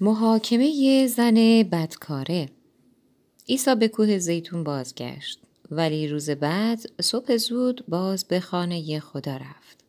محاکمه 0.00 1.06
زن 1.06 1.34
بدکاره. 1.62 2.48
عیسی 3.48 3.74
به 3.74 3.88
کوه 3.88 4.18
زیتون 4.18 4.64
بازگشت 4.64 5.40
ولی 5.70 6.08
روز 6.08 6.30
بعد 6.30 7.02
صبح 7.02 7.36
زود 7.36 7.84
باز 7.88 8.24
به 8.24 8.40
خانه 8.40 9.00
خدا 9.00 9.36
رفت. 9.36 9.84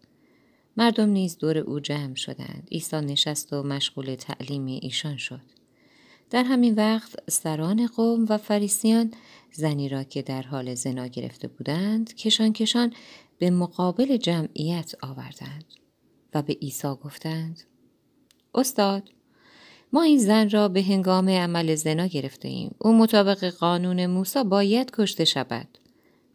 مردم 0.77 1.09
نیز 1.09 1.37
دور 1.37 1.57
او 1.57 1.79
جمع 1.79 2.15
شدند. 2.15 2.67
عیسی 2.71 3.01
نشست 3.01 3.53
و 3.53 3.63
مشغول 3.63 4.15
تعلیم 4.15 4.65
ایشان 4.65 5.17
شد. 5.17 5.41
در 6.29 6.43
همین 6.43 6.75
وقت 6.75 7.31
سران 7.31 7.87
قوم 7.87 8.25
و 8.29 8.37
فریسیان 8.37 9.13
زنی 9.51 9.89
را 9.89 10.03
که 10.03 10.21
در 10.21 10.41
حال 10.41 10.75
زنا 10.75 11.07
گرفته 11.07 11.47
بودند 11.47 12.15
کشان 12.15 12.53
کشان 12.53 12.93
به 13.37 13.49
مقابل 13.49 14.17
جمعیت 14.17 14.95
آوردند 15.01 15.65
و 16.33 16.41
به 16.41 16.53
عیسی 16.53 16.87
گفتند 16.87 17.61
استاد 18.55 19.09
ما 19.93 20.01
این 20.01 20.17
زن 20.17 20.49
را 20.49 20.67
به 20.67 20.83
هنگام 20.83 21.29
عمل 21.29 21.75
زنا 21.75 22.05
گرفته 22.05 22.47
ایم. 22.47 22.75
او 22.79 22.97
مطابق 22.97 23.45
قانون 23.45 24.05
موسی 24.05 24.43
باید 24.43 24.91
کشته 24.91 25.25
شود. 25.25 25.67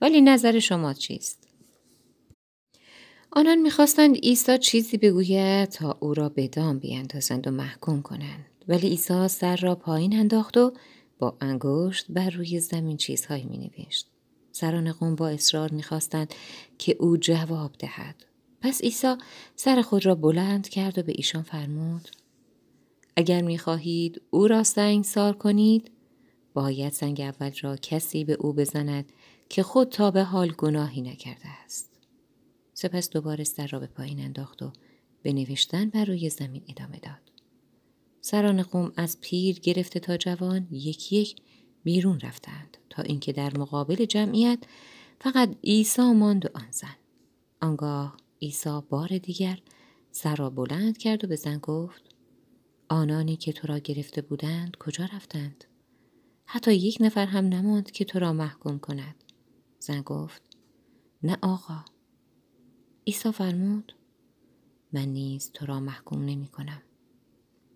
ولی 0.00 0.20
نظر 0.20 0.58
شما 0.58 0.95
چیست؟ 0.95 1.48
آنان 3.32 3.59
می‌خواستند 3.59 4.16
عیسی 4.16 4.59
چیزی 4.59 4.96
بگوید 4.96 5.68
تا 5.68 5.96
او 6.00 6.14
را 6.14 6.28
به 6.28 6.48
دام 6.48 6.78
بیاندازند 6.78 7.46
و 7.46 7.50
محکوم 7.50 8.02
کنند. 8.02 8.45
ولی 8.68 8.88
عیسی 8.88 9.28
سر 9.28 9.56
را 9.56 9.74
پایین 9.74 10.18
انداخت 10.18 10.56
و 10.56 10.73
با 11.18 11.36
انگشت 11.40 12.06
بر 12.09 12.30
روی 12.30 12.60
زمین 12.60 12.96
چیزهایی 12.96 13.45
می 13.45 13.59
نوشت. 13.59 14.10
سران 14.52 14.92
قوم 14.92 15.14
با 15.14 15.28
اصرار 15.28 15.70
می‌خواستند 15.70 16.34
که 16.78 16.96
او 17.00 17.16
جواب 17.16 17.73
دهد. 17.78 18.24
پس 18.60 18.82
عیسی 18.82 19.14
سر 19.56 19.82
خود 19.82 20.06
را 20.06 20.14
بلند 20.14 20.68
کرد 20.68 20.98
و 20.98 21.02
به 21.02 21.12
ایشان 21.16 21.42
فرمود 21.42 22.09
اگر 23.16 23.42
می‌خواهید 23.42 24.23
او 24.30 24.48
را 24.48 24.62
سنگ 24.62 25.04
سار 25.04 25.36
کنید 25.36 25.91
باید 26.54 26.93
سنگ 26.93 27.20
اول 27.20 27.52
را 27.62 27.76
کسی 27.76 28.24
به 28.24 28.32
او 28.32 28.52
بزند 28.52 29.12
که 29.48 29.62
خود 29.62 29.88
تا 29.88 30.10
به 30.10 30.24
حال 30.24 30.52
گناهی 30.59 31.02
نکرده 31.02 31.48
است. 31.65 31.90
سپس 32.74 33.10
دوباره 33.10 33.45
سر 33.45 33.66
را 33.66 33.79
به 33.79 33.87
پایین 33.87 34.20
انداخت 34.20 34.62
و 34.62 34.73
به 35.23 35.32
نوشتن 35.32 35.90
بر 35.90 36.04
روی 36.04 36.30
زمین 36.30 36.62
ادامه 36.68 36.98
داد. 36.98 37.32
سران 38.20 38.62
قوم 38.62 38.92
از 38.96 39.20
پیر 39.20 39.60
گرفته 39.60 40.01
تا 40.01 40.16
جوان 40.16 40.68
یکی 40.70 41.16
یک 41.16 41.37
بیرون 41.85 42.20
رفتند 42.20 42.76
تا 42.90 43.02
اینکه 43.02 43.32
در 43.32 43.59
مقابل 43.59 44.04
جمعیت 44.04 44.59
فقط 45.20 45.57
عیسی 45.65 46.12
ماند 46.12 46.45
و 46.45 46.48
آن 46.54 46.70
زن. 46.70 46.96
آنگاه 47.60 48.16
عیسی 48.42 48.80
بار 48.88 49.18
دیگر 49.18 49.59
سر 50.10 50.37
را 50.37 50.51
بلند 50.51 50.98
کرد 50.98 51.24
و 51.24 51.29
به 51.29 51.37
زن 51.37 51.59
گفت 51.59 52.13
آنانی 52.95 53.37
که 53.37 53.52
تو 53.52 53.66
را 53.66 53.78
گرفته 53.78 54.23
بودند 54.23 54.76
کجا 54.76 55.09
رفتند؟ 55.14 55.64
حتی 56.46 56.74
یک 56.74 56.96
نفر 57.01 57.26
هم 57.26 57.45
نماند 57.45 57.90
که 57.90 58.04
تو 58.04 58.18
را 58.18 58.32
محکوم 58.32 58.78
کند. 58.78 59.14
زن 59.78 60.01
گفت 60.02 60.42
نه 61.23 61.38
آقا. 61.42 61.84
عیسی 63.06 63.32
فرمود 63.32 63.92
من 64.92 65.09
نیز 65.09 65.50
تو 65.53 65.66
را 65.66 65.81
محکوم 65.81 66.25
نمی 66.25 66.47
کنم. 66.47 66.82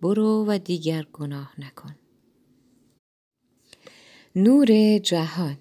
برو 0.02 0.44
و 0.48 0.58
دیگر 0.58 1.06
گناه 1.12 1.52
نکن. 1.58 1.94
نور 4.36 4.98
جهان 4.98 5.56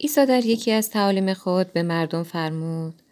عیسی 0.00 0.26
در 0.26 0.44
یکی 0.44 0.72
از 0.72 0.90
تعالیم 0.90 1.34
خود 1.34 1.72
به 1.72 1.82
مردم 1.82 2.22
فرمود 2.22 3.02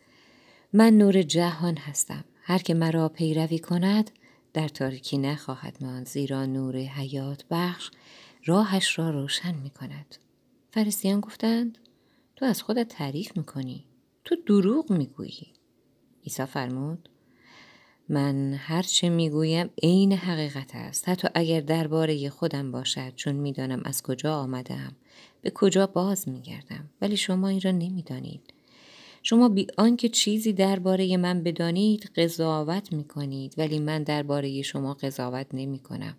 من 0.73 0.99
نور 0.99 1.23
جهان 1.23 1.77
هستم 1.77 2.25
هر 2.43 2.59
که 2.59 2.75
مرا 2.75 3.09
پیروی 3.09 3.59
کند 3.59 4.11
در 4.55 4.69
تاریکی 4.69 5.19
نخواهد 5.19 5.77
ماند 5.81 6.09
زیرا 6.09 6.47
نور 6.47 6.77
حیات 6.77 7.45
بخش 7.51 7.91
راهش 8.45 8.99
را 8.99 9.11
روشن 9.11 9.55
می 9.55 9.71
کند. 9.71 10.17
فرستیان 10.71 11.21
گفتند 11.21 11.79
تو 12.37 12.45
از 12.45 12.63
خودت 12.63 12.89
تعریف 12.89 13.37
می‌کنی 13.37 13.85
تو 14.25 14.37
دروغ 14.47 14.93
می‌گویی. 14.93 15.53
عیسی 16.25 16.45
فرمود 16.45 17.09
من 18.09 18.55
هرچه 18.55 19.09
می‌گویم 19.09 19.71
عین 19.83 20.13
حقیقت 20.13 20.71
است. 20.75 21.09
حتی 21.09 21.29
اگر 21.35 21.61
درباره 21.61 22.31
خودم 22.31 22.73
باشد 22.73 23.15
چون 23.15 23.35
می‌دانم 23.35 23.83
از 23.85 24.03
کجا 24.03 24.37
آمدم 24.37 24.93
به 25.43 25.51
کجا 25.51 25.87
باز 25.87 26.29
میگردم. 26.29 26.91
ولی 27.01 27.17
شما 27.17 27.49
این 27.49 27.61
را 27.61 27.71
نمی‌دانید. 27.71 28.53
شما 29.27 29.49
بی 29.49 29.67
آنکه 29.79 30.09
چیزی 30.09 30.53
درباره 30.53 31.17
من 31.17 31.43
بدانید 31.43 32.11
قضاوت 32.17 32.93
می 32.93 33.05
کنید 33.05 33.55
ولی 33.59 33.79
من 33.79 34.03
درباره 34.03 34.63
شما 34.63 34.95
قضاوت 34.95 35.47
نمی 35.53 35.79
کنم. 35.79 36.17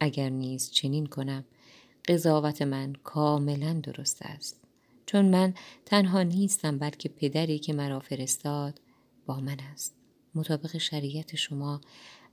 اگر 0.00 0.28
نیز 0.28 0.70
چنین 0.70 1.06
کنم 1.06 1.44
قضاوت 2.08 2.62
من 2.62 2.92
کاملا 3.04 3.72
درست 3.72 4.22
است. 4.22 4.60
چون 5.06 5.24
من 5.24 5.54
تنها 5.86 6.22
نیستم 6.22 6.78
بلکه 6.78 7.08
پدری 7.08 7.58
که 7.58 7.72
مرا 7.72 8.00
فرستاد 8.00 8.80
با 9.26 9.40
من 9.40 9.60
است. 9.72 9.94
مطابق 10.34 10.78
شریعت 10.78 11.36
شما 11.36 11.80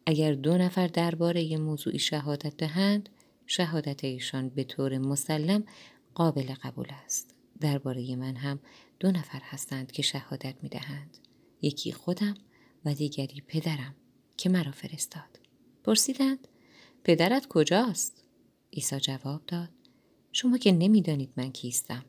اگر 0.05 0.33
دو 0.33 0.57
نفر 0.57 0.87
درباره 0.87 1.57
موضوعی 1.57 1.99
شهادت 1.99 2.57
دهند 2.57 3.09
شهادت 3.45 4.03
ایشان 4.03 4.49
به 4.49 4.63
طور 4.63 4.97
مسلم 4.97 5.63
قابل 6.15 6.53
قبول 6.63 6.87
است. 7.05 7.33
درباره 7.59 8.15
من 8.15 8.35
هم 8.35 8.59
دو 8.99 9.11
نفر 9.11 9.41
هستند 9.43 9.91
که 9.91 10.01
شهادت 10.01 10.55
می 10.61 10.69
دهند. 10.69 11.17
یکی 11.61 11.91
خودم 11.91 12.33
و 12.85 12.93
دیگری 12.93 13.43
پدرم 13.47 13.95
که 14.37 14.49
مرا 14.49 14.71
فرستاد. 14.71 15.39
پرسیدند 15.83 16.47
پدرت 17.03 17.47
کجاست؟ 17.47 18.23
عیسی 18.73 18.99
جواب 18.99 19.41
داد 19.47 19.69
شما 20.31 20.57
که 20.57 20.71
نمی‌دانید 20.71 21.33
من 21.37 21.51
کیستم. 21.51 22.05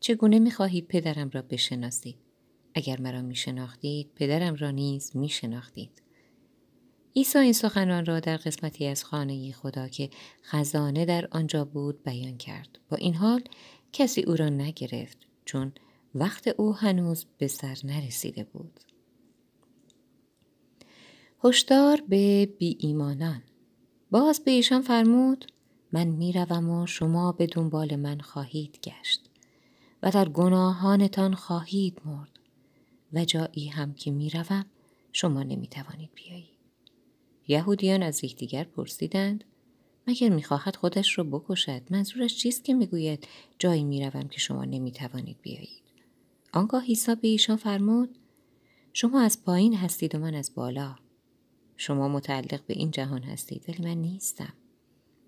چگونه 0.00 0.38
می 0.38 0.50
خواهید 0.50 0.86
پدرم 0.86 1.30
را 1.30 1.42
بشناسید؟ 1.42 2.16
اگر 2.74 3.00
مرا 3.00 3.22
می 3.22 3.36
شناختید 3.36 4.10
پدرم 4.14 4.54
را 4.54 4.70
نیز 4.70 5.16
می 5.16 5.28
شناختید. 5.28 6.02
عیسی 7.16 7.38
این 7.38 7.52
سخنان 7.52 8.06
را 8.06 8.20
در 8.20 8.36
قسمتی 8.36 8.86
از 8.86 9.04
خانه 9.04 9.52
خدا 9.52 9.88
که 9.88 10.10
خزانه 10.42 11.04
در 11.04 11.28
آنجا 11.30 11.64
بود 11.64 12.02
بیان 12.02 12.36
کرد. 12.36 12.78
با 12.88 12.96
این 12.96 13.14
حال 13.14 13.42
کسی 13.92 14.22
او 14.22 14.36
را 14.36 14.48
نگرفت 14.48 15.18
چون 15.44 15.72
وقت 16.14 16.48
او 16.48 16.74
هنوز 16.76 17.26
به 17.38 17.48
سر 17.48 17.78
نرسیده 17.84 18.44
بود. 18.44 18.80
هشدار 21.44 22.02
به 22.08 22.46
بی 22.46 22.76
ایمانان 22.80 23.42
باز 24.10 24.40
به 24.40 24.50
ایشان 24.50 24.82
فرمود 24.82 25.52
من 25.92 26.04
می‌روم 26.06 26.70
و 26.70 26.86
شما 26.86 27.32
به 27.32 27.46
دنبال 27.46 27.96
من 27.96 28.18
خواهید 28.18 28.78
گشت 28.82 29.30
و 30.02 30.10
در 30.10 30.28
گناهانتان 30.28 31.34
خواهید 31.34 32.00
مرد 32.04 32.38
و 33.12 33.24
جایی 33.24 33.68
هم 33.68 33.94
که 33.94 34.10
می‌روم 34.10 34.64
شما 35.12 35.42
نمی‌توانید 35.42 36.10
بیایید. 36.14 36.60
یهودیان 37.48 38.02
از 38.02 38.24
یکدیگر 38.24 38.64
پرسیدند 38.64 39.44
مگر 40.06 40.28
می‌خواهد 40.28 40.76
خودش 40.76 41.18
را 41.18 41.24
بکشد؟ 41.24 41.82
منظورش 41.90 42.36
چیست 42.36 42.64
که 42.64 42.74
می‌گوید 42.74 43.28
جایی 43.58 43.84
می‌روم 43.84 44.28
که 44.28 44.38
شما 44.38 44.64
نمی‌توانید 44.64 45.36
بیایید؟ 45.42 45.89
آنگاه 46.52 46.84
عیسی 46.84 47.14
به 47.14 47.28
ایشان 47.28 47.56
فرمود 47.56 48.18
شما 48.92 49.20
از 49.20 49.44
پایین 49.44 49.74
هستید 49.74 50.14
و 50.14 50.18
من 50.18 50.34
از 50.34 50.54
بالا. 50.54 50.96
شما 51.76 52.08
متعلق 52.08 52.66
به 52.66 52.74
این 52.74 52.90
جهان 52.90 53.22
هستید 53.22 53.64
ولی 53.68 53.84
من 53.84 54.00
نیستم. 54.00 54.52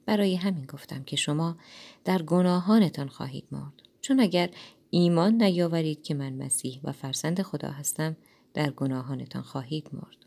برای 0.06 0.37
همین 0.37 0.66
گفتم 0.66 1.05
که 1.05 1.16
شما 1.16 1.56
در 2.05 2.22
گناهانتان 2.22 3.09
خواهید 3.09 3.44
مرد. 3.50 3.83
چون 4.00 4.21
اگر 4.21 4.50
ایمان 4.91 5.43
نیاورید 5.43 6.03
که 6.03 6.15
من 6.15 6.33
مسیح 6.33 6.81
و 6.84 6.93
فرزند 6.93 7.43
خدا 7.43 7.71
هستم 7.71 8.16
در 8.54 8.71
گناهانتان 8.71 9.43
خواهید 9.43 9.89
مرد. 9.93 10.27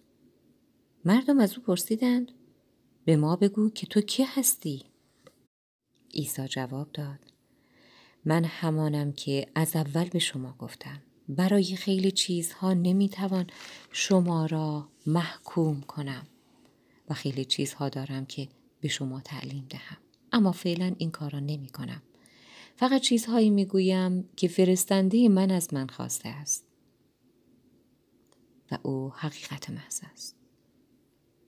مردم 1.06 1.40
از 1.40 1.58
او 1.58 1.64
پرسیدند 1.64 2.32
به 3.06 3.18
ما 3.18 3.36
بگو 3.36 3.70
که 3.70 3.88
تو 3.88 4.02
کی 4.02 4.24
هستی؟ 4.24 4.86
عیسی 6.14 6.48
جواب 6.48 6.92
داد 6.92 7.35
من 8.26 8.44
همانم 8.44 9.12
که 9.12 9.48
از 9.56 9.76
اول 9.76 10.10
به 10.10 10.20
شما 10.20 10.56
گفتم. 10.60 11.02
برای 11.30 11.76
خیلی 11.76 12.12
چیزها 12.12 12.74
نمی‌توان 12.74 13.48
شما 13.92 14.46
را 14.46 14.90
محکوم 15.06 15.82
کنم 15.82 16.28
و 17.10 17.14
خیلی 17.14 17.46
چیزها 17.46 17.90
دارم 17.90 18.26
که 18.26 18.48
به 18.82 18.88
شما 18.88 19.22
تعلیم 19.22 19.66
دهم. 19.70 19.98
اما 20.32 20.52
فعلا 20.52 20.96
این 20.98 21.12
کار 21.12 21.32
را 21.32 21.40
نمی 21.40 21.70
کنم. 21.70 22.02
فقط 22.76 23.02
چیزهایی 23.02 23.50
می‌گویم 23.50 24.30
که 24.36 24.48
فرستنده 24.48 25.30
من 25.30 25.52
از 25.52 25.74
من 25.74 25.88
خواسته 25.88 26.30
است. 26.30 26.66
و 28.72 28.78
او 28.84 29.12
حقیقت 29.16 29.70
محض 29.70 30.02
است. 30.14 30.36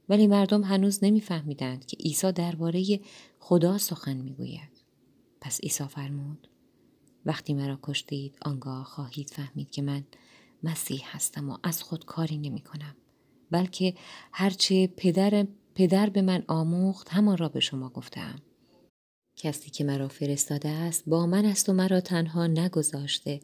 ولی 0.09 0.27
مردم 0.27 0.63
هنوز 0.63 1.03
نمیفهمیدند 1.03 1.85
که 1.85 1.97
عیسی 1.97 2.31
درباره 2.31 2.99
خدا 3.39 3.77
سخن 3.77 4.17
می‌گوید. 4.17 4.81
پس 5.41 5.61
عیسی 5.61 5.83
فرمود 5.83 6.47
وقتی 7.27 7.53
مرا 7.53 7.79
کشتید 7.83 8.37
آنگاه 8.41 8.83
خواهید 8.83 9.29
فهمید 9.29 9.71
که 9.71 9.81
من 9.81 10.03
مسیح 10.63 11.01
هستم 11.03 11.49
و 11.49 11.57
از 11.63 11.83
خود 11.83 12.05
کاری 12.05 12.37
نمی 12.37 12.61
کنم 12.61 12.95
بلکه 13.51 13.93
هرچه 14.31 14.87
پدر 14.87 15.47
پدر 15.75 16.09
به 16.09 16.21
من 16.21 16.43
آموخت 16.47 17.09
همان 17.09 17.37
را 17.37 17.49
به 17.49 17.59
شما 17.59 17.89
گفتم 17.89 18.41
کسی 19.35 19.69
که 19.69 19.83
مرا 19.83 20.07
فرستاده 20.07 20.69
است 20.69 21.03
با 21.07 21.25
من 21.25 21.45
است 21.45 21.69
و 21.69 21.73
مرا 21.73 22.01
تنها 22.01 22.47
نگذاشته 22.47 23.39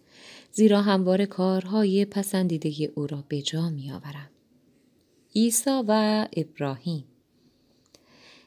زیرا 0.52 0.82
همواره 0.82 1.26
کارهای 1.26 2.06
پسندیده 2.06 2.92
او 2.96 3.08
را 3.08 3.24
به 3.28 3.42
جا 3.42 3.70
می 3.70 3.92
آورم. 3.92 4.30
عیسی 5.36 5.84
و 5.88 6.28
ابراهیم 6.38 7.06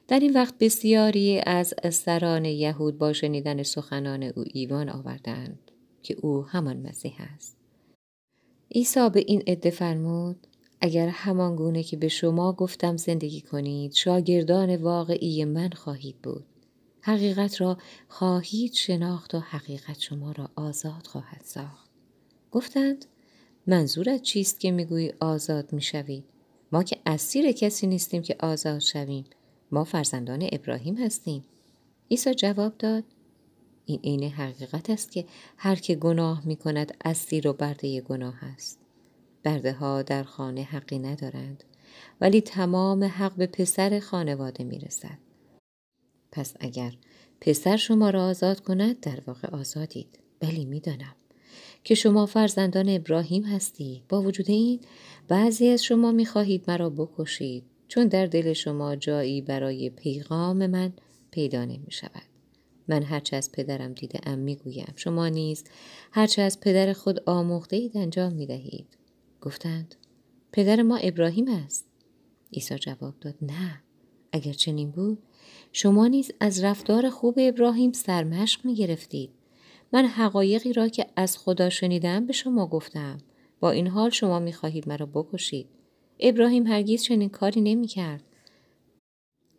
در 0.09 0.21
این 0.21 0.33
وقت 0.33 0.55
بسیاری 0.61 1.41
از 1.47 1.75
سران 1.93 2.45
یهود 2.45 2.99
با 2.99 3.13
شنیدن 3.13 3.63
سخنان 3.63 4.23
او 4.23 4.45
ایوان 4.53 4.89
آوردند 4.89 5.71
که 6.03 6.17
او 6.23 6.43
همان 6.43 6.77
مسیح 6.77 7.15
است. 7.35 7.57
عیسی 8.75 9.11
به 9.11 9.25
این 9.27 9.43
عده 9.47 9.71
فرمود 9.71 10.47
اگر 10.81 11.09
همان 11.09 11.57
گونه 11.57 11.83
که 11.83 11.97
به 11.97 12.09
شما 12.09 12.53
گفتم 12.53 12.97
زندگی 12.97 13.41
کنید 13.41 13.93
شاگردان 13.93 14.77
واقعی 14.77 15.45
من 15.45 15.71
خواهید 15.71 16.17
بود. 16.23 16.47
حقیقت 17.01 17.61
را 17.61 17.79
خواهید 18.09 18.73
شناخت 18.73 19.35
و 19.35 19.39
حقیقت 19.39 20.01
شما 20.01 20.33
را 20.33 20.51
آزاد 20.57 21.07
خواهد 21.07 21.43
ساخت. 21.45 21.91
گفتند 22.51 23.07
منظورت 23.67 24.23
چیست 24.23 24.61
که 24.61 24.71
می‌گویی 24.71 25.13
آزاد 25.21 25.73
می‌شوید؟ 25.73 26.25
ما 26.73 26.83
که 26.83 26.99
اسیر 27.07 27.53
کسی 27.53 27.87
نیستیم 27.87 28.23
که 28.23 28.37
آزاد 28.41 28.79
شویم. 28.79 29.25
ما 29.73 29.85
فرزندان 29.85 30.49
ابراهیم 30.53 30.97
هستیم. 30.97 31.45
عیسی 32.11 32.35
جواب 32.35 32.79
داد 32.79 33.05
این 33.87 34.01
عین 34.05 34.23
حقیقت 34.23 34.91
است 34.91 35.13
که 35.13 35.25
هر 35.57 35.75
که 35.75 35.95
گناه 35.95 36.47
می 36.47 36.57
کند 36.57 36.97
اسیر 37.05 37.49
و 37.49 37.53
برده 37.53 38.01
گناه 38.01 38.45
است. 38.45 38.79
برده 39.43 39.73
ها 39.73 40.03
در 40.03 40.23
خانه 40.23 40.63
حقی 40.63 40.99
ندارند 40.99 41.65
ولی 42.21 42.41
تمام 42.41 43.05
حق 43.05 43.35
به 43.35 43.47
پسر 43.47 44.01
خانواده 44.01 44.65
می 44.65 44.79
رسد. 44.79 45.19
پس 46.33 46.55
اگر 46.61 46.93
پسر 47.41 47.77
شما 47.77 48.11
را 48.11 48.25
آزاد 48.25 48.61
کند 48.61 49.01
در 49.01 49.21
واقع 49.27 49.49
آزادید. 49.49 50.19
بلی 50.41 50.65
می‌دانم 50.65 51.15
که 51.85 51.95
شما 51.95 52.27
فرزندان 52.27 52.89
ابراهیم 52.89 53.43
هستید. 53.43 54.03
با 54.09 54.23
وجود 54.23 54.51
این 54.51 54.81
بعضی 55.29 55.69
از 55.69 55.85
شما 55.85 56.13
می 56.13 56.27
خواهید 56.27 56.65
مرا 56.69 56.91
بکشید 56.91 57.65
چون 57.89 58.09
در 58.09 58.27
دل 58.27 58.53
شما 58.53 58.97
جایی 58.97 59.41
برای 59.41 59.91
پیغام 59.91 60.67
من 60.67 60.93
پیدا 61.31 61.65
نمی 61.65 61.91
شود. 61.91 62.23
من 62.89 63.03
هرچه 63.03 63.37
از 63.37 63.53
پدرم 63.53 63.93
دیده 63.93 64.21
ام 64.27 64.39
می 64.39 64.57
گویم. 64.57 64.93
شما 64.97 65.29
نیز 65.29 65.65
هرچه 66.13 66.43
از 66.43 66.61
پدر 66.61 66.93
خود 66.93 67.21
آموخته 67.27 67.77
اید 67.77 67.97
انجام 67.97 68.33
می 68.33 68.47
دهید. 68.47 68.87
گفتند 69.41 69.95
پدر 70.53 70.83
ما 70.83 70.97
ابراهیم 70.97 71.49
است. 71.49 71.87
عیسی 72.53 72.79
جواب 72.79 73.15
داد 73.21 73.35
نه. 73.43 73.83
اگر 74.33 74.53
چنین 74.53 74.91
بود 74.91 75.19
شما 75.73 76.07
نیز 76.07 76.31
از 76.41 76.65
رفتار 76.65 77.11
خوب 77.11 77.35
ابراهیم 77.39 77.93
سرمشق 77.93 78.65
می 78.65 78.75
گرفتید. 78.75 79.31
من 79.93 80.07
حقایقی 80.07 80.73
را 80.73 80.89
که 80.89 81.07
از 81.17 81.39
خدا 81.39 81.71
شنیدم 81.71 82.27
به 82.27 82.33
شما 82.33 82.67
گفتم. 82.67 83.19
با 83.61 83.71
این 83.71 83.87
حال 83.87 84.11
شما 84.11 84.39
می 84.39 84.53
خواهید 84.53 84.89
مرا 84.89 85.07
بکشید. 85.07 85.67
ابراهیم 86.21 86.67
هرگیز 86.67 87.03
چنین 87.03 87.29
کاری 87.29 87.61
نمی 87.61 87.87
کرد. 87.87 88.23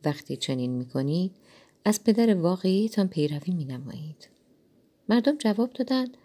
وقتی 0.06 0.38
چنین 0.38 0.72
می 0.72 0.86
کنید 0.86 1.36
از 1.86 2.04
پدر 2.04 2.36
واقعیتان 2.36 3.08
پیروی 3.08 3.54
می 3.54 3.66
نمایید. 3.66 4.30
مردم 5.10 5.38
جواب 5.38 5.74
دادند 5.74 6.18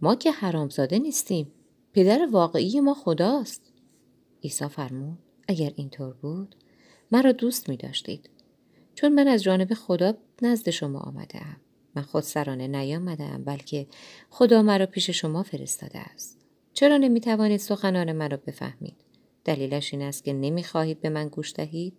ما 0.00 0.14
که 0.14 0.30
حرامزاده 0.30 0.98
نیستیم. 0.98 1.52
پدر 1.92 2.28
واقعی 2.30 2.80
ما 2.80 2.94
خداست. 2.94 3.72
عیسی 4.44 4.68
فرمود 4.68 5.18
اگر 5.48 5.72
اینطور 5.76 6.14
بود 6.14 6.54
مرا 7.12 7.32
دوست 7.32 7.68
می 7.68 7.76
داشتید. 7.76 8.30
چون 8.94 9.12
من 9.12 9.28
از 9.28 9.42
جانب 9.42 9.74
خدا 9.74 10.14
نزد 10.42 10.70
شما 10.70 10.98
آمده 10.98 11.46
ام. 11.46 11.56
من 11.94 12.02
خود 12.02 12.22
سرانه 12.22 12.68
نیامده 12.68 13.24
ام 13.24 13.44
بلکه 13.44 13.86
خدا 14.30 14.62
مرا 14.62 14.86
پیش 14.86 15.10
شما 15.10 15.42
فرستاده 15.42 15.98
است. 15.98 16.38
چرا 16.72 16.96
نمی 16.96 17.20
توانید 17.20 17.60
سخنان 17.60 18.12
مرا 18.12 18.36
بفهمید؟ 18.36 19.03
دلیلش 19.44 19.94
این 19.94 20.02
است 20.02 20.24
که 20.24 20.32
نمی 20.32 20.64
خواهید 20.64 21.00
به 21.00 21.08
من 21.08 21.28
گوش 21.28 21.52
دهید؟ 21.52 21.94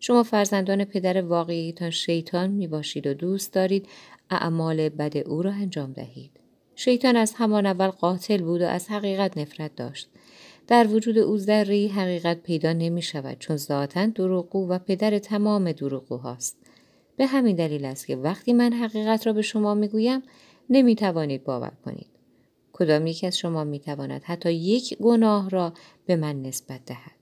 شما 0.00 0.22
فرزندان 0.22 0.84
پدر 0.84 1.22
واقعیتان 1.22 1.90
شیطان 1.90 2.50
می 2.50 2.66
باشید 2.66 3.06
و 3.06 3.14
دوست 3.14 3.52
دارید 3.52 3.88
اعمال 4.30 4.88
بد 4.88 5.16
او 5.16 5.42
را 5.42 5.52
انجام 5.52 5.92
دهید. 5.92 6.30
شیطان 6.74 7.16
از 7.16 7.34
همان 7.34 7.66
اول 7.66 7.88
قاتل 7.88 8.42
بود 8.42 8.62
و 8.62 8.64
از 8.64 8.88
حقیقت 8.88 9.38
نفرت 9.38 9.76
داشت. 9.76 10.08
در 10.66 10.86
وجود 10.86 11.18
او 11.18 11.38
ذره 11.38 11.90
حقیقت 11.94 12.42
پیدا 12.42 12.72
نمی 12.72 13.02
شود 13.02 13.38
چون 13.38 13.56
ذاتا 13.56 14.06
دروغگو 14.06 14.68
و 14.68 14.78
پدر 14.78 15.18
تمام 15.18 15.72
دروغگوهاست. 15.72 16.56
به 17.16 17.26
همین 17.26 17.56
دلیل 17.56 17.84
است 17.84 18.06
که 18.06 18.16
وقتی 18.16 18.52
من 18.52 18.72
حقیقت 18.72 19.26
را 19.26 19.32
به 19.32 19.42
شما 19.42 19.74
می 19.74 19.88
گویم 19.88 20.22
نمی 20.70 20.94
توانید 20.94 21.44
باور 21.44 21.72
کنید. 21.84 22.13
کدام 22.76 23.06
یک 23.06 23.24
از 23.24 23.38
شما 23.38 23.64
می 23.64 23.80
تواند 23.80 24.22
حتی 24.24 24.52
یک 24.52 24.96
گناه 24.98 25.50
را 25.50 25.72
به 26.06 26.16
من 26.16 26.42
نسبت 26.42 26.84
دهد؟ 26.84 27.18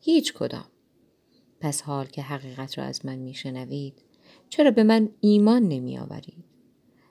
هیچ 0.00 0.32
کدام. 0.32 0.64
پس 1.60 1.82
حال 1.82 2.06
که 2.06 2.22
حقیقت 2.22 2.78
را 2.78 2.84
از 2.84 3.06
من 3.06 3.16
میشنوید 3.16 4.02
چرا 4.48 4.70
به 4.70 4.82
من 4.82 5.08
ایمان 5.20 5.62
نمی 5.62 5.98
آورید؟ 5.98 6.44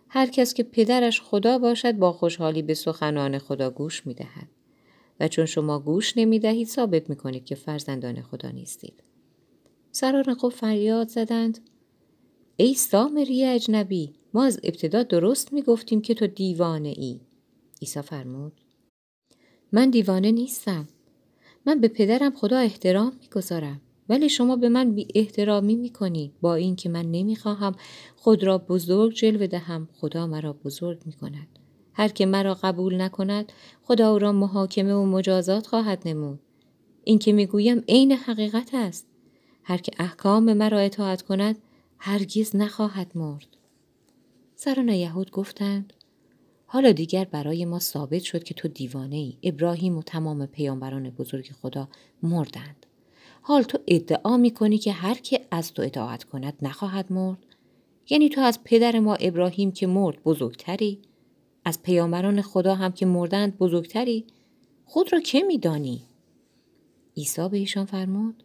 هر 0.09 0.27
کس 0.27 0.53
که 0.53 0.63
پدرش 0.63 1.21
خدا 1.21 1.57
باشد 1.57 1.91
با 1.91 2.11
خوشحالی 2.11 2.61
به 2.61 2.73
سخنان 2.73 3.37
خدا 3.37 3.69
گوش 3.69 4.07
می 4.07 4.13
دهد. 4.13 4.47
و 5.19 5.27
چون 5.27 5.45
شما 5.45 5.79
گوش 5.79 6.17
نمی 6.17 6.39
دهید 6.39 6.67
ثابت 6.67 7.09
می 7.09 7.15
کنید 7.15 7.45
که 7.45 7.55
فرزندان 7.55 8.21
خدا 8.21 8.49
نیستید. 8.49 9.03
سران 9.91 10.33
خوب 10.33 10.51
فریاد 10.51 11.07
زدند 11.07 11.59
ای 12.61 12.73
سامری 12.73 13.45
اجنبی 13.45 14.13
ما 14.33 14.43
از 14.43 14.59
ابتدا 14.63 15.03
درست 15.03 15.53
می 15.53 15.61
گفتیم 15.61 16.01
که 16.01 16.13
تو 16.13 16.27
دیوانه 16.27 16.93
ای. 16.97 17.19
عیسی 17.81 18.01
فرمود 18.01 18.51
من 19.71 19.89
دیوانه 19.89 20.31
نیستم. 20.31 20.87
من 21.65 21.81
به 21.81 21.87
پدرم 21.87 22.31
خدا 22.31 22.57
احترام 22.57 23.13
می 23.21 23.27
گذارم. 23.35 23.81
ولی 24.09 24.29
شما 24.29 24.55
به 24.55 24.69
من 24.69 24.95
بی 24.95 25.07
احترامی 25.15 25.75
می 25.75 25.89
کنید 25.89 26.33
با 26.41 26.55
اینکه 26.55 26.89
من 26.89 27.11
نمی 27.11 27.35
خواهم 27.35 27.75
خود 28.15 28.43
را 28.43 28.57
بزرگ 28.57 29.13
جلوه 29.13 29.47
دهم 29.47 29.89
خدا 29.93 30.27
مرا 30.27 30.53
بزرگ 30.53 31.01
می 31.05 31.13
کند. 31.13 31.47
هر 31.93 32.07
که 32.07 32.25
مرا 32.25 32.53
قبول 32.53 33.01
نکند 33.01 33.51
خدا 33.83 34.11
او 34.11 34.19
را 34.19 34.31
محاکمه 34.31 34.93
و 34.93 35.05
مجازات 35.05 35.67
خواهد 35.67 36.01
نمود. 36.05 36.39
این 37.03 37.19
که 37.19 37.33
می 37.33 37.45
گویم 37.45 37.83
عین 37.87 38.11
حقیقت 38.11 38.69
است. 38.73 39.07
هر 39.63 39.77
که 39.77 39.91
احکام 39.99 40.53
مرا 40.53 40.79
اطاعت 40.79 41.21
کند 41.21 41.57
هرگز 42.03 42.55
نخواهد 42.55 43.11
مرد. 43.15 43.47
سران 44.55 44.89
یهود 44.89 45.31
گفتند 45.31 45.93
حالا 46.65 46.91
دیگر 46.91 47.25
برای 47.25 47.65
ما 47.65 47.79
ثابت 47.79 48.21
شد 48.21 48.43
که 48.43 48.53
تو 48.53 48.67
دیوانه 48.67 49.15
ای. 49.15 49.37
ابراهیم 49.43 49.97
و 49.97 50.03
تمام 50.03 50.45
پیامبران 50.45 51.09
بزرگ 51.09 51.51
خدا 51.61 51.89
مردند. 52.23 52.85
حال 53.41 53.63
تو 53.63 53.79
ادعا 53.87 54.37
می 54.37 54.51
کنی 54.51 54.77
که 54.77 54.91
هر 54.91 55.13
که 55.13 55.45
از 55.51 55.73
تو 55.73 55.81
اطاعت 55.81 56.23
کند 56.23 56.53
نخواهد 56.61 57.11
مرد؟ 57.11 57.45
یعنی 58.09 58.29
تو 58.29 58.41
از 58.41 58.59
پدر 58.63 58.99
ما 58.99 59.15
ابراهیم 59.15 59.71
که 59.71 59.87
مرد 59.87 60.23
بزرگتری؟ 60.23 60.99
از 61.65 61.81
پیامبران 61.81 62.41
خدا 62.41 62.75
هم 62.75 62.91
که 62.91 63.05
مردند 63.05 63.57
بزرگتری؟ 63.57 64.25
خود 64.85 65.13
را 65.13 65.19
که 65.19 65.43
میدانی؟ 65.43 66.01
عیسی 67.17 67.49
به 67.49 67.57
ایشان 67.57 67.85
فرمود 67.85 68.43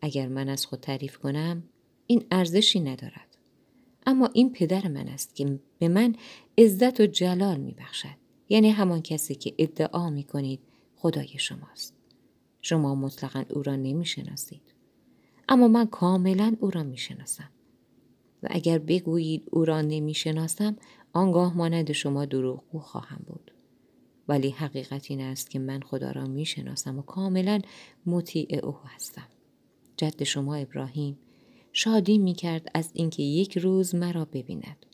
اگر 0.00 0.28
من 0.28 0.48
از 0.48 0.66
خود 0.66 0.80
تعریف 0.80 1.18
کنم 1.18 1.62
این 2.06 2.24
ارزشی 2.30 2.80
ندارد 2.80 3.36
اما 4.06 4.30
این 4.32 4.52
پدر 4.52 4.88
من 4.88 5.08
است 5.08 5.34
که 5.34 5.58
به 5.78 5.88
من 5.88 6.14
عزت 6.58 7.00
و 7.00 7.06
جلال 7.06 7.60
می 7.60 7.72
بخشد. 7.72 8.26
یعنی 8.48 8.70
همان 8.70 9.02
کسی 9.02 9.34
که 9.34 9.54
ادعا 9.58 10.10
می 10.10 10.24
کنید 10.24 10.60
خدای 10.96 11.38
شماست 11.38 11.94
شما 12.62 12.94
مطلقا 12.94 13.44
او 13.50 13.62
را 13.62 13.76
نمی 13.76 14.04
شناسید. 14.04 14.62
اما 15.48 15.68
من 15.68 15.86
کاملا 15.86 16.56
او 16.60 16.70
را 16.70 16.82
می 16.82 16.98
شناسم. 16.98 17.50
و 18.42 18.46
اگر 18.50 18.78
بگویید 18.78 19.48
او 19.50 19.64
را 19.64 19.82
نمی 19.82 20.14
شناسم 20.14 20.76
آنگاه 21.12 21.56
مانند 21.56 21.92
شما 21.92 22.24
دروغگو 22.24 22.78
خواهم 22.78 23.24
بود. 23.26 23.52
ولی 24.28 24.50
حقیقت 24.50 25.10
این 25.10 25.20
است 25.20 25.50
که 25.50 25.58
من 25.58 25.80
خدا 25.80 26.10
را 26.10 26.26
می 26.26 26.44
شناسم 26.44 26.98
و 26.98 27.02
کاملا 27.02 27.60
مطیع 28.06 28.60
او 28.64 28.76
هستم. 28.84 29.28
جد 29.96 30.22
شما 30.22 30.54
ابراهیم 30.54 31.18
شادی 31.78 32.18
می 32.18 32.34
کرد 32.34 32.70
از 32.74 32.90
اینکه 32.94 33.22
یک 33.22 33.58
روز 33.58 33.94
مرا 33.94 34.24
ببیند. 34.24 34.86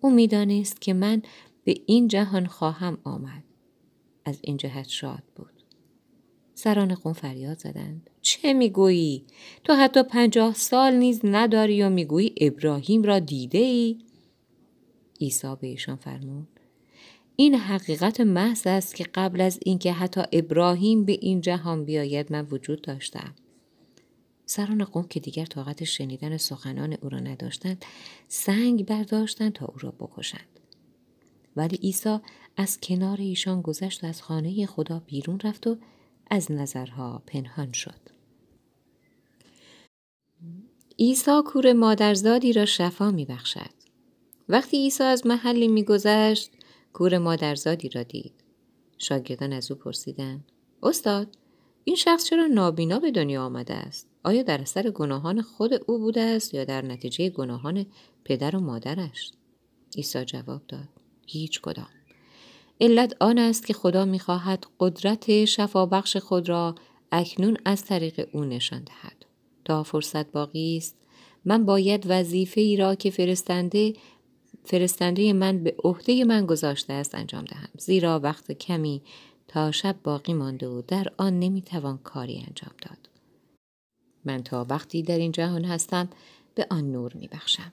او 0.00 0.10
می‌دانست 0.10 0.80
که 0.80 0.94
من 0.94 1.22
به 1.64 1.74
این 1.86 2.08
جهان 2.08 2.46
خواهم 2.46 2.98
آمد. 3.04 3.44
از 4.24 4.38
این 4.42 4.56
جهت 4.56 4.88
شاد 4.88 5.22
بود. 5.36 5.52
سران 6.54 6.94
قوم 6.94 7.12
فریاد 7.12 7.58
زدند 7.58 8.10
چه 8.20 8.52
می‌گویی 8.52 9.24
تو 9.64 9.74
حتی 9.74 10.02
پنجاه 10.02 10.54
سال 10.54 10.94
نیز 10.94 11.20
نداری 11.24 11.82
و 11.82 11.90
می‌گویی 11.90 12.34
ابراهیم 12.40 13.02
را 13.02 13.18
دیده 13.18 13.58
ای 13.58 13.98
عیسی 15.20 15.56
به 15.60 15.66
ایشان 15.66 15.96
فرمود 15.96 16.48
این 17.36 17.54
حقیقت 17.54 18.20
محض 18.20 18.66
است 18.66 18.94
که 18.94 19.04
قبل 19.14 19.40
از 19.40 19.58
اینکه 19.62 19.92
حتی 19.92 20.22
ابراهیم 20.32 21.04
به 21.04 21.18
این 21.20 21.40
جهان 21.40 21.84
بیاید 21.84 22.32
من 22.32 22.46
وجود 22.50 22.82
داشتم 22.82 23.34
سران 24.52 24.84
قوم 24.84 25.06
که 25.08 25.20
دیگر 25.20 25.46
طاقت 25.46 25.84
شنیدن 25.84 26.36
سخنان 26.36 26.96
او 27.02 27.08
را 27.08 27.18
نداشتند 27.18 27.84
سنگ 28.28 28.86
برداشتند 28.86 29.52
تا 29.52 29.66
او 29.66 29.74
را 29.78 29.90
بکشند. 29.90 30.60
ولی 31.56 31.76
عیسی 31.76 32.18
از 32.56 32.80
کنار 32.80 33.20
ایشان 33.20 33.62
گذشت 33.62 34.04
و 34.04 34.06
از 34.06 34.22
خانه 34.22 34.66
خدا 34.66 35.02
بیرون 35.06 35.40
رفت 35.40 35.66
و 35.66 35.76
از 36.30 36.52
نظرها 36.52 37.22
پنهان 37.26 37.72
شد. 37.72 38.00
عیسی 40.98 41.42
کور 41.46 41.72
مادرزادی 41.72 42.52
را 42.52 42.64
شفا 42.64 43.10
می 43.10 43.24
بخشد. 43.24 43.74
وقتی 44.48 44.76
عیسی 44.76 45.02
از 45.04 45.26
محلی 45.26 45.68
میگذشت 45.68 46.50
کور 46.92 47.18
مادرزادی 47.18 47.88
را 47.88 48.02
دید. 48.02 48.34
شاگردان 48.98 49.52
از 49.52 49.70
او 49.70 49.78
پرسیدند 49.78 50.44
استاد 50.82 51.36
این 51.84 51.96
شخص 51.96 52.24
چرا 52.24 52.46
نابینا 52.46 52.98
به 52.98 53.10
دنیا 53.10 53.44
آمده 53.44 53.74
است؟ 53.74 54.11
آیا 54.24 54.42
در 54.42 54.60
اثر 54.60 54.90
گناهان 54.90 55.42
خود 55.42 55.70
او 55.86 55.98
بوده 55.98 56.20
است 56.20 56.54
یا 56.54 56.64
در 56.64 56.82
نتیجه 56.82 57.30
گناهان 57.30 57.86
پدر 58.24 58.56
و 58.56 58.60
مادرش؟ 58.60 59.32
عیسی 59.96 60.24
جواب 60.24 60.62
داد 60.68 60.88
هیچ 61.26 61.60
کدام. 61.60 61.88
علت 62.80 63.14
آن 63.20 63.38
است 63.38 63.66
که 63.66 63.74
خدا 63.74 64.04
می‌خواهد 64.04 64.66
قدرت 64.80 65.44
شفابخش 65.44 66.16
خود 66.16 66.48
را 66.48 66.74
اکنون 67.12 67.56
از 67.64 67.84
طریق 67.84 68.28
او 68.32 68.44
نشان 68.44 68.84
دهد. 68.84 69.26
تا 69.64 69.82
فرصت 69.82 70.32
باقی 70.32 70.76
است. 70.76 70.96
من 71.44 71.64
باید 71.64 72.04
وظیفه 72.06 72.60
ای 72.60 72.76
را 72.76 72.94
که 72.94 73.10
فرستنده 73.10 73.94
فرستنده 74.64 75.32
من 75.32 75.64
به 75.64 75.74
عهده 75.84 76.24
من 76.24 76.46
گذاشته 76.46 76.92
است 76.92 77.14
انجام 77.14 77.44
دهم. 77.44 77.68
زیرا 77.78 78.20
وقت 78.20 78.52
کمی 78.52 79.02
تا 79.48 79.70
شب 79.70 79.96
باقی 80.04 80.32
مانده 80.34 80.68
و 80.68 80.82
در 80.88 81.06
آن 81.16 81.38
نمی‌توان 81.38 81.98
کاری 81.98 82.36
انجام 82.48 82.74
داد. 82.82 83.11
من 84.24 84.42
تا 84.42 84.66
وقتی 84.70 85.02
در 85.02 85.18
این 85.18 85.32
جهان 85.32 85.64
هستم 85.64 86.08
به 86.54 86.66
آن 86.70 86.92
نور 86.92 87.14
میبخشم 87.14 87.72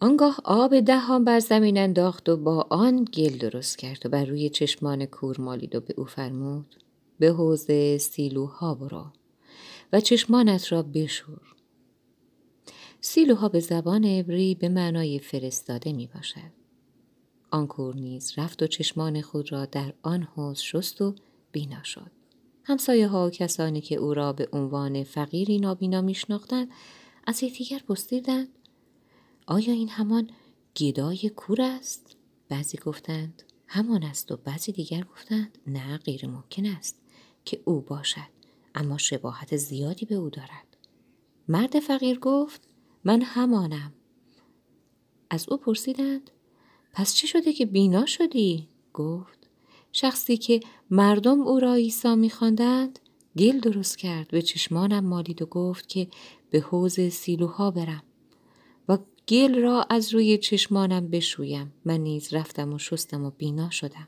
آنگاه 0.00 0.40
آب 0.44 0.80
دهان 0.80 1.24
بر 1.24 1.40
زمین 1.40 1.78
انداخت 1.78 2.28
و 2.28 2.36
با 2.36 2.66
آن 2.70 3.04
گل 3.04 3.38
درست 3.38 3.78
کرد 3.78 4.06
و 4.06 4.08
بر 4.08 4.24
روی 4.24 4.48
چشمان 4.48 5.06
کور 5.06 5.40
مالید 5.40 5.74
و 5.74 5.80
به 5.80 5.94
او 5.96 6.04
فرمود 6.04 6.76
به 7.18 7.28
حوز 7.28 7.66
سیلوها 8.00 8.74
برو 8.74 9.06
و 9.92 10.00
چشمانت 10.00 10.72
را 10.72 10.82
بشور 10.82 11.50
سیلوها 13.00 13.48
به 13.48 13.60
زبان 13.60 14.04
عبری 14.04 14.54
به 14.54 14.68
معنای 14.68 15.18
فرستاده 15.18 15.92
می 15.92 16.06
باشد. 16.14 16.52
آن 17.50 17.66
کور 17.66 17.96
نیز 17.96 18.32
رفت 18.36 18.62
و 18.62 18.66
چشمان 18.66 19.20
خود 19.20 19.52
را 19.52 19.66
در 19.66 19.94
آن 20.02 20.22
حوز 20.22 20.58
شست 20.58 21.02
و 21.02 21.14
بینا 21.52 21.82
شد. 21.82 22.19
همسایه 22.70 23.08
ها 23.08 23.26
و 23.26 23.30
کسانی 23.30 23.80
که 23.80 23.96
او 23.96 24.14
را 24.14 24.32
به 24.32 24.48
عنوان 24.52 25.04
فقیری 25.04 25.58
نابینا 25.58 26.00
میشناختند 26.00 26.70
از 27.26 27.42
یکدیگر 27.42 27.78
پرسیدند 27.78 28.48
آیا 29.46 29.72
این 29.72 29.88
همان 29.88 30.30
گدای 30.76 31.30
کور 31.36 31.62
است؟ 31.62 32.16
بعضی 32.48 32.78
گفتند 32.78 33.42
همان 33.66 34.02
است 34.02 34.32
و 34.32 34.36
بعضی 34.36 34.72
دیگر 34.72 35.04
گفتند 35.04 35.58
نه 35.66 35.98
غیر 35.98 36.26
ممکن 36.26 36.66
است 36.66 37.00
که 37.44 37.62
او 37.64 37.80
باشد 37.80 38.30
اما 38.74 38.98
شباهت 38.98 39.56
زیادی 39.56 40.06
به 40.06 40.14
او 40.14 40.30
دارد. 40.30 40.76
مرد 41.48 41.80
فقیر 41.80 42.18
گفت 42.18 42.68
من 43.04 43.22
همانم. 43.22 43.92
از 45.30 45.48
او 45.48 45.56
پرسیدند 45.56 46.30
پس 46.92 47.14
چه 47.14 47.26
شده 47.26 47.52
که 47.52 47.66
بینا 47.66 48.06
شدی؟ 48.06 48.68
گفت 48.92 49.39
شخصی 49.92 50.36
که 50.36 50.60
مردم 50.90 51.40
او 51.40 51.60
را 51.60 51.74
عیسی 51.74 52.14
میخواندند 52.14 52.98
گل 53.38 53.60
درست 53.60 53.98
کرد. 53.98 54.28
به 54.28 54.42
چشمانم 54.42 55.04
مالید 55.04 55.42
و 55.42 55.46
گفت 55.46 55.88
که 55.88 56.08
به 56.50 56.60
حوز 56.60 57.00
سیلوها 57.00 57.70
برم 57.70 58.02
و 58.88 58.98
گل 59.28 59.54
را 59.54 59.86
از 59.90 60.14
روی 60.14 60.38
چشمانم 60.38 61.08
بشویم. 61.08 61.72
من 61.84 62.00
نیز 62.00 62.34
رفتم 62.34 62.72
و 62.72 62.78
شستم 62.78 63.24
و 63.24 63.30
بینا 63.30 63.70
شدم. 63.70 64.06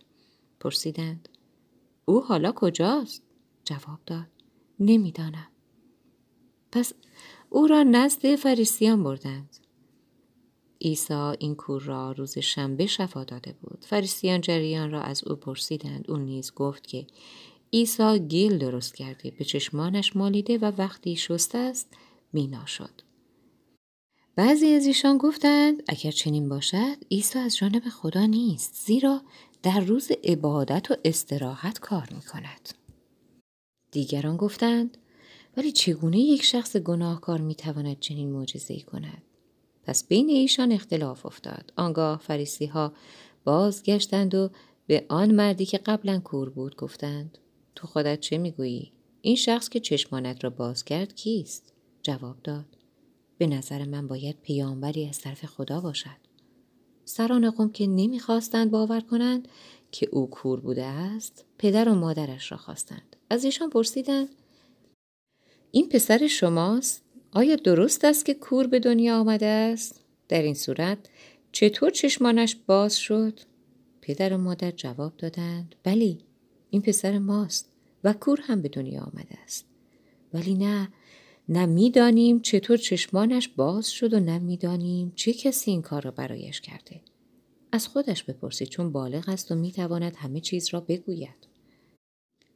پرسیدند 0.61 1.29
او 2.05 2.21
حالا 2.21 2.53
کجاست؟ 2.53 3.23
جواب 3.65 3.99
داد 4.07 4.27
نمی‌دانم. 4.81 5.49
پس 6.73 6.93
او 7.51 7.67
را 7.67 7.83
نزد 7.83 8.37
فریسیان 8.37 9.03
بردند. 9.03 9.57
عیسی 10.83 11.15
این 11.39 11.55
کور 11.55 11.83
را 11.83 12.13
روز 12.13 12.39
شنبه 12.39 12.87
شفا 12.87 13.25
داده 13.25 13.55
بود. 13.63 13.85
فریسیان 13.89 14.41
جریان 14.41 14.91
را 14.91 15.03
از 15.03 15.25
او 15.25 15.37
پرسیدند. 15.37 16.11
او 16.11 16.17
نیز 16.17 16.55
گفت 16.55 16.87
که 16.87 17.07
عیسی 17.73 18.19
گیل 18.19 18.59
درست 18.59 18.95
کرده 18.95 19.31
به 19.31 19.45
چشمانش 19.45 20.17
مالیده 20.17 20.59
و 20.59 20.73
وقتی 20.79 21.17
شسته 21.17 21.59
است 21.59 21.89
بینا 22.33 22.67
شد. 22.67 23.03
بعضی 24.37 24.67
از 24.67 24.87
ایشان 24.87 25.19
گفتند 25.19 25.83
اگر 25.89 26.11
چنین 26.11 26.49
باشد 26.49 26.97
عیسی 27.11 27.39
از 27.39 27.57
جانب 27.57 27.83
خدا 27.89 28.27
نیست 28.27 28.75
زیرا 28.87 29.23
در 29.63 29.81
روز 29.81 30.11
عبادت 30.25 30.91
و 30.91 30.95
استراحت 31.05 31.79
کار 31.79 32.09
می 32.15 32.23
کند. 32.23 32.69
دیگران 33.91 34.37
گفتند 34.37 34.99
ولی 35.57 35.73
چگونه 35.73 36.19
یک 36.19 36.43
شخص 36.43 36.77
گناهکار 36.77 37.41
می 37.41 37.55
تواند 37.55 38.01
چنین 38.01 38.33
معجزه‌ای 38.33 38.81
کند؟ 38.81 39.23
پس 39.83 40.07
بین 40.07 40.29
ایشان 40.29 40.73
اختلاف 40.73 41.27
افتاد. 41.27 41.73
آنگاه 41.77 42.19
فریسی 42.19 42.67
ها 42.67 42.93
بازگشتند 43.45 44.35
و 44.35 44.51
به 44.87 45.07
آن 45.09 45.31
مردی 45.31 45.67
که 45.67 45.79
قبلا 45.79 46.21
کور 46.21 46.51
بود 46.51 46.77
گفتند 46.77 47.39
تو 47.75 47.87
خودت 47.87 48.21
چه 48.21 48.39
می‌گویی؟ 48.39 48.93
این 49.21 49.37
شخص 49.37 49.69
که 49.69 49.81
چشمانت 49.81 50.45
را 50.45 50.51
باز 50.51 50.85
کرد 50.85 51.15
کیست؟ 51.15 51.73
جواب 52.03 52.37
داد 52.45 52.67
به 53.39 53.47
نظر 53.47 53.85
من 53.85 54.09
باید 54.09 54.41
پیامبری 54.43 55.09
از 55.09 55.21
طرف 55.21 55.45
خدا 55.45 55.81
باشد. 55.81 56.23
سران 57.05 57.51
قوم 57.51 57.73
که 57.73 57.87
نمی‌خواستند 57.87 58.71
باور 58.71 59.01
کنند 59.01 59.49
که 59.91 60.09
او 60.13 60.31
کور 60.31 60.61
بوده 60.61 60.85
است 60.85 61.45
پدر 61.59 61.89
و 61.89 61.95
مادرش 61.95 62.53
را 62.53 62.59
خواستند. 62.59 63.17
از 63.31 63.45
ایشان 63.45 63.71
پرسیدند 63.71 64.29
این 65.71 65.89
پسر 65.89 66.27
شماست؟ 66.27 67.03
آیا 67.35 67.57
درست 67.57 68.05
است 68.05 68.25
که 68.25 68.35
کور 68.35 68.67
به 68.67 68.79
دنیا 68.79 69.19
آمده 69.19 69.47
است؟ 69.47 70.01
در 70.29 70.43
این 70.43 70.55
صورت 70.55 70.99
چطور 71.53 71.91
چشمانش 71.91 72.57
باز 72.67 72.97
شد؟ 72.97 73.41
پدر 74.01 74.33
و 74.33 74.39
مادر 74.39 74.71
جواب 74.71 75.17
دادند 75.17 75.75
بلی 75.83 76.19
این 76.71 76.83
پسر 76.83 77.19
ماست 77.19 77.73
و 78.05 78.13
کور 78.13 78.41
هم 78.43 78.63
به 78.63 78.69
دنیا 78.69 79.01
آمده 79.01 79.39
است. 79.45 79.65
ولی 80.35 80.55
نه 80.55 80.89
نه 81.49 81.67
می‌دانیم 81.67 82.41
چطور 82.41 82.77
چشمانش 82.77 83.49
باز 83.49 83.91
شد 83.91 84.15
و 84.15 84.21
نه 84.21 84.39
می‌دانیم 84.39 85.13
چه 85.17 85.33
کسی 85.33 85.71
این 85.71 85.83
کار 85.83 86.03
را 86.03 86.11
برایش 86.11 86.61
کرده. 86.61 87.01
از 87.73 87.89
خودش 87.89 88.23
بپرسید 88.23 88.69
چون 88.69 88.93
بالغ 88.93 89.29
است 89.29 89.53
و 89.53 89.55
می‌تواند 89.55 90.17
همه 90.17 90.41
چیز 90.41 90.69
را 90.69 90.81
بگوید. 90.81 91.52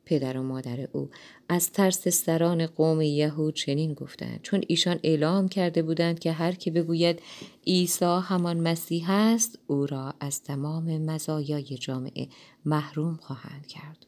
پدر 0.07 0.39
و 0.39 0.43
مادر 0.43 0.89
او. 0.93 1.11
از 1.49 1.73
ترس 1.73 2.09
سران 2.09 2.67
قوم 2.67 3.01
یهود 3.01 3.55
چنین 3.55 3.95
گفتند. 3.95 4.41
چون 4.43 4.63
ایشان 4.67 4.99
اعلام 5.03 5.49
کرده 5.49 5.83
بودند 5.83 6.19
که 6.19 6.33
هر 6.33 6.53
که 6.53 6.71
بگوید 6.71 7.23
عیسی 7.67 8.21
همان 8.23 8.61
مسیح 8.61 9.11
است 9.11 9.59
او 9.67 9.87
را 9.87 10.15
از 10.21 10.43
تمام 10.43 10.99
مزایای 10.99 11.79
جامعه 11.79 12.29
محروم 12.65 13.17
خواهند 13.23 13.67
کرد. 13.67 14.07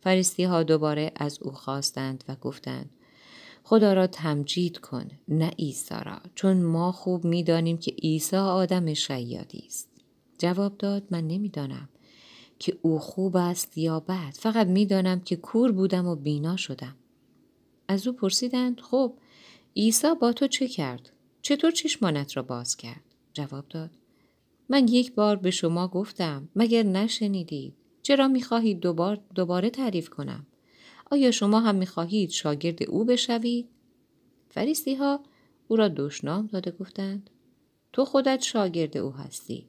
فریستی 0.00 0.44
ها 0.44 0.62
دوباره 0.62 1.12
از 1.16 1.38
او 1.42 1.50
خواستند 1.50 2.24
و 2.28 2.36
گفتند 2.36 2.90
خدا 3.64 3.92
را 3.92 4.06
تمجید 4.06 4.78
کن 4.78 5.08
نه 5.28 5.48
عیسی 5.48 5.94
را 6.04 6.18
چون 6.34 6.62
ما 6.62 6.92
خوب 6.92 7.24
می‌دانیم 7.24 7.78
که 7.78 7.90
عیسی 7.90 8.36
آدم 8.36 8.94
شیادی 8.94 9.64
است. 9.66 9.88
جواب 10.38 10.78
داد 10.78 11.02
من 11.10 11.26
نمی‌دانم. 11.26 11.88
که 12.60 12.78
او 12.82 12.98
خوب 12.98 13.36
است 13.36 13.78
یا 13.78 14.00
بد 14.00 14.32
فقط 14.32 14.66
می‌دانم 14.66 15.20
که 15.20 15.36
کور 15.36 15.72
بودم 15.72 16.06
و 16.06 16.16
بینا 16.16 16.56
شدم. 16.56 16.96
از 17.88 18.06
او 18.06 18.12
پرسیدند 18.12 18.80
خب 18.80 19.14
عیسی 19.76 20.14
با 20.20 20.32
تو 20.32 20.46
چه 20.46 20.68
کرد؟ 20.68 21.12
چطور 21.42 21.70
چشمانت 21.70 22.36
را 22.36 22.42
باز 22.42 22.76
کرد؟ 22.76 23.04
جواب 23.32 23.64
داد 23.68 23.90
من 24.68 24.88
یک 24.88 25.14
بار 25.14 25.36
به 25.36 25.50
شما 25.50 25.88
گفتم 25.88 26.48
مگر 26.56 26.82
نشنیدید؟ 26.82 27.74
چرا 28.02 28.28
می‌خواهید 28.28 28.80
دوبار 28.80 29.20
دوباره 29.34 29.70
تعریف 29.70 30.08
کنم؟ 30.08 30.46
آیا 31.10 31.30
شما 31.30 31.60
هم 31.60 31.74
می‌خواهید 31.74 32.30
شاگرد 32.30 32.82
او 32.82 33.04
بشوید؟ 33.04 33.68
فریستی 34.50 34.94
ها 34.94 35.20
او 35.68 35.76
را 35.76 35.88
دشنام 35.88 36.46
داده 36.46 36.70
گفتند 36.70 37.30
تو 37.92 38.04
خودت 38.04 38.42
شاگرد 38.42 38.96
او 38.96 39.12
هستی. 39.12 39.66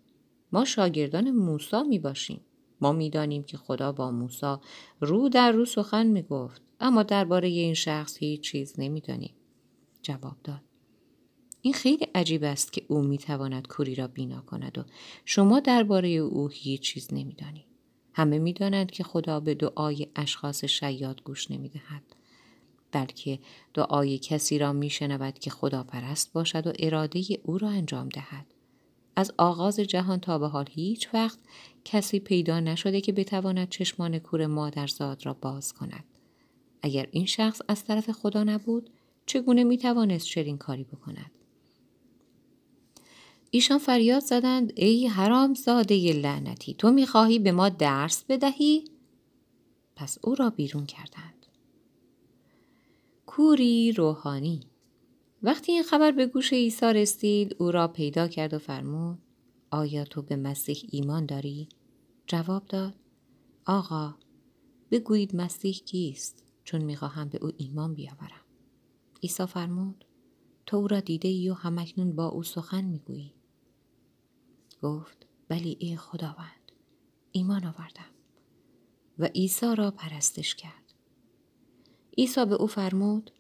ما 0.52 0.66
شاگردان 0.66 1.32
موسی 1.32 1.84
می 1.84 2.00
باشیم 2.00 2.42
ما 2.82 2.92
می‌دانیم 2.92 3.44
که 3.44 3.58
خدا 3.58 3.92
با 3.92 4.12
موسی 4.12 4.56
رو 5.00 5.30
در 5.30 5.52
رو 5.52 5.66
سخن 5.66 6.08
می 6.08 6.22
گفت 6.22 6.62
اما 6.80 7.04
درباره 7.04 7.48
این 7.48 7.74
شخص 7.74 8.18
هیچ 8.18 8.42
چیز 8.42 8.74
نمی‌دانیم. 8.78 9.34
جواب 10.02 10.38
داد. 10.44 10.62
این 11.62 11.74
خیلی 11.74 12.08
عجیب 12.16 12.44
است 12.44 12.74
که 12.74 12.86
او 12.88 13.02
می‌تواند 13.02 13.68
کوری 13.68 13.96
را 13.96 14.08
بینا 14.08 14.42
کند 14.42 14.78
و 14.78 14.84
شما 15.26 15.60
درباره 15.60 16.10
او 16.10 16.48
هیچ 16.48 16.82
چیز 16.82 17.08
نمی‌دانید. 17.14 17.66
همه 18.14 18.40
می‌دانند 18.40 18.92
که 18.92 19.04
خدا 19.04 19.40
به 19.40 19.54
دعای 19.54 20.08
اشخاص 20.16 20.66
شیاد 20.66 21.24
گوش 21.24 21.52
نمی‌دهد 21.52 22.04
بلکه 22.92 23.40
دعای 23.74 24.18
کسی 24.18 24.58
را 24.60 24.74
می 24.74 24.90
شنود 24.90 25.40
که 25.40 25.50
خدا 25.50 25.84
پرست 25.84 26.34
باشد 26.34 26.68
و 26.68 26.74
اراده 26.80 27.24
او 27.44 27.58
را 27.58 27.70
انجام 27.70 28.10
دهد. 28.10 28.51
از 29.22 29.34
آغاز 29.38 29.80
جهان 29.80 30.20
تا 30.20 30.40
به 30.40 30.48
حال 30.48 30.66
هیچ 30.72 31.10
وقت 31.14 31.40
کسی 31.86 32.20
پیدا 32.20 32.60
نشده 32.60 33.02
که 33.02 33.12
بتواند 33.12 33.70
چشمان 33.70 34.20
کور 34.20 34.46
مادرزاد 34.48 35.26
را 35.26 35.34
باز 35.34 35.74
کند. 35.74 36.04
اگر 36.82 37.08
این 37.12 37.26
شخص 37.26 37.62
از 37.68 37.86
طرف 37.86 38.12
خدا 38.12 38.44
نبود 38.44 38.90
چگونه 39.26 39.64
می 39.64 39.78
توانست 39.78 40.26
چنین 40.26 40.58
کاری 40.58 40.84
بکند؟ 40.84 41.32
ایشان 43.52 43.78
فریاد 43.78 44.22
زدند 44.22 44.74
ای 44.76 45.08
حرام 45.08 45.54
زاده 45.54 46.14
لعنتی 46.14 46.74
تو 46.74 46.92
می‌خواهی 46.92 47.40
به 47.40 47.52
ما 47.52 47.70
درس 47.70 48.24
بدهی؟ 48.30 48.86
پس 49.96 50.18
او 50.22 50.36
را 50.36 50.50
بیرون 50.50 50.86
کردند. 50.86 51.46
کوری 53.26 53.92
روحانی 53.92 54.60
وقتی 55.44 55.72
این 55.72 55.84
خبر 55.84 56.12
به 56.12 56.26
گوش 56.26 56.54
عیسی 56.54 56.86
رسید 56.86 57.56
او 57.60 57.72
را 57.72 57.88
پیدا 57.88 58.28
کرد 58.28 58.54
و 58.54 58.60
فرمود 58.60 59.20
آیا 59.72 60.04
تو 60.04 60.22
به 60.22 60.36
مسیح 60.36 60.90
ایمان 60.90 61.26
داری؟ 61.26 61.70
جواب 62.28 62.66
داد 62.66 62.96
آقا 63.66 64.16
بگویید 64.92 65.36
مسیح 65.36 65.74
کیست 65.74 66.44
چون 66.64 66.82
می‌خواهم 66.82 67.30
به 67.30 67.38
او 67.42 67.52
ایمان 67.58 67.94
بیاورم. 67.94 68.46
عیسی 69.24 69.46
فرمود 69.46 70.06
تو 70.66 70.78
او 70.78 70.88
را 70.88 71.00
دیده 71.00 71.28
ای 71.28 71.50
و 71.50 71.54
همکنون 71.54 72.16
با 72.16 72.28
او 72.28 72.44
سخن 72.44 72.84
می‌گویی. 72.84 73.34
گفت 74.82 75.28
بلی 75.48 75.78
ای 75.80 75.96
خداوند 75.96 76.72
ایمان 77.32 77.66
آوردم 77.66 78.12
و 79.20 79.26
عیسی 79.26 79.76
را 79.76 79.92
پرستش 79.92 80.56
کرد. 80.56 80.94
عیسی 82.18 82.46
به 82.46 82.56
او 82.56 82.68
فرمود 82.68 83.32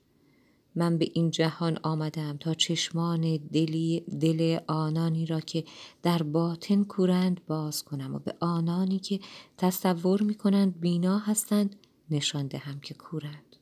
من 0.75 0.97
به 0.97 1.09
این 1.13 1.31
جهان 1.31 1.79
آمدم 1.83 2.37
تا 2.37 2.53
چشمان 2.53 3.37
دلی 3.37 3.99
دل 3.99 4.59
آنانی 4.67 5.25
را 5.25 5.39
که 5.39 5.63
در 6.03 6.23
باطن 6.23 6.83
کورند 6.83 7.41
باز 7.47 7.83
کنم 7.83 8.15
و 8.15 8.19
به 8.19 8.35
آنانی 8.39 8.99
که 8.99 9.19
تصور 9.57 10.21
می 10.21 10.35
کنند 10.35 10.79
بینا 10.79 11.17
هستند 11.17 11.75
نشان 12.11 12.47
دهم 12.47 12.79
که 12.79 12.93
کورند. 12.93 13.55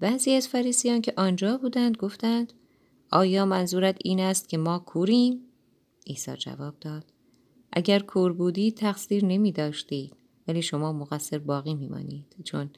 بعضی 0.00 0.30
از 0.30 0.48
فریسیان 0.48 1.00
که 1.00 1.12
آنجا 1.16 1.58
بودند 1.58 1.96
گفتند 1.96 2.52
آیا 3.10 3.44
منظورت 3.44 3.96
این 4.04 4.20
است 4.20 4.48
که 4.48 4.58
ما 4.58 4.78
کوریم؟ 4.78 5.40
عیسی 6.06 6.36
جواب 6.36 6.74
داد 6.80 7.04
اگر 7.72 7.98
کور 7.98 8.32
بودی 8.32 8.72
تقصیر 8.72 9.24
نمی 9.24 9.52
داشتید 9.52 10.16
ولی 10.48 10.62
شما 10.62 10.92
مقصر 10.92 11.38
باقی 11.38 11.74
میمانید 11.74 12.36
چون 12.44 12.70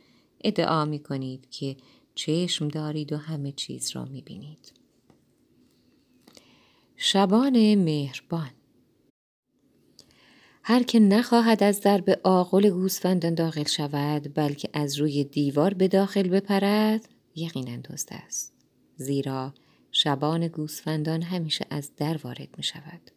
ادعا 0.44 0.84
می 0.84 0.98
کنید 0.98 1.50
که 1.50 1.76
چشم 2.16 2.68
دارید 2.68 3.12
و 3.12 3.16
همه 3.16 3.52
چیز 3.52 3.90
را 3.90 4.04
می 4.04 4.22
بینید. 4.22 4.72
شبان 6.96 7.74
مهربان 7.74 8.50
هر 10.62 10.82
که 10.82 11.00
نخواهد 11.00 11.62
از 11.62 11.80
درب 11.80 12.20
آقل 12.24 12.70
گوسفندان 12.70 13.34
داخل 13.34 13.64
شود 13.64 14.34
بلکه 14.34 14.68
از 14.72 14.98
روی 15.00 15.24
دیوار 15.24 15.74
به 15.74 15.88
داخل 15.88 16.28
بپرد 16.28 17.08
یقینا 17.34 17.76
دزد 17.76 18.08
است 18.10 18.52
زیرا 18.96 19.54
شبان 19.92 20.48
گوسفندان 20.48 21.22
همیشه 21.22 21.66
از 21.70 21.90
در 21.96 22.16
وارد 22.16 22.48
می 22.56 22.62
شود 22.62 23.10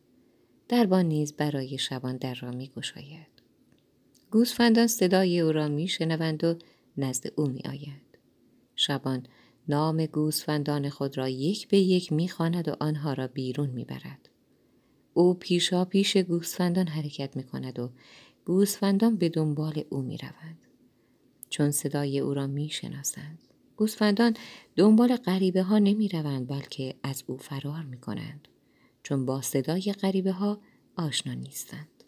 دربان 0.68 1.06
نیز 1.06 1.34
برای 1.34 1.78
شبان 1.78 2.18
در 2.18 2.34
را 2.34 2.52
می 2.52 2.68
گشاید 2.68 3.42
گوسفندان 4.32 4.88
صدای 4.88 5.40
او 5.40 5.52
را 5.52 5.68
می 5.68 5.88
شنوند 5.88 6.44
و 6.44 6.56
نزد 6.98 7.32
او 7.36 7.48
می 7.48 7.62
آید. 7.70 8.09
شبان 8.80 9.26
نام 9.68 10.06
گوسفندان 10.06 10.90
خود 10.90 11.18
را 11.18 11.30
یک 11.30 11.68
به 11.68 11.78
یک 11.80 12.14
می‌خواند 12.14 12.68
و 12.68 12.76
آنها 12.80 13.14
را 13.14 13.28
بیرون 13.28 13.70
می‌برد. 13.70 14.30
او 15.14 15.34
پیشا 15.34 15.86
پیش 15.86 16.18
گوسفندان 16.18 16.88
حرکت 16.88 17.38
می 17.38 17.44
کند 17.44 17.80
و 17.80 17.90
گوسفندان 18.46 19.16
به 19.16 19.30
دنبال 19.30 19.84
او 19.90 20.02
می 20.02 20.18
روند. 20.18 20.58
چون 21.50 21.72
صدای 21.72 22.20
او 22.20 22.34
را 22.34 22.48
می 22.48 22.70
شناسند. 22.70 23.40
گوسفندان 23.78 24.36
دنبال 24.76 25.16
غریبه 25.16 25.64
ها 25.64 25.80
نمی 25.80 26.08
روند 26.08 26.48
بلکه 26.48 26.96
از 27.04 27.24
او 27.28 27.38
فرار 27.38 27.84
می 27.84 27.98
کنند. 27.98 28.48
چون 29.04 29.26
با 29.26 29.42
صدای 29.42 29.94
غریبه 30.02 30.32
ها 30.32 30.60
آشنا 30.96 31.34
نیستند. 31.34 31.99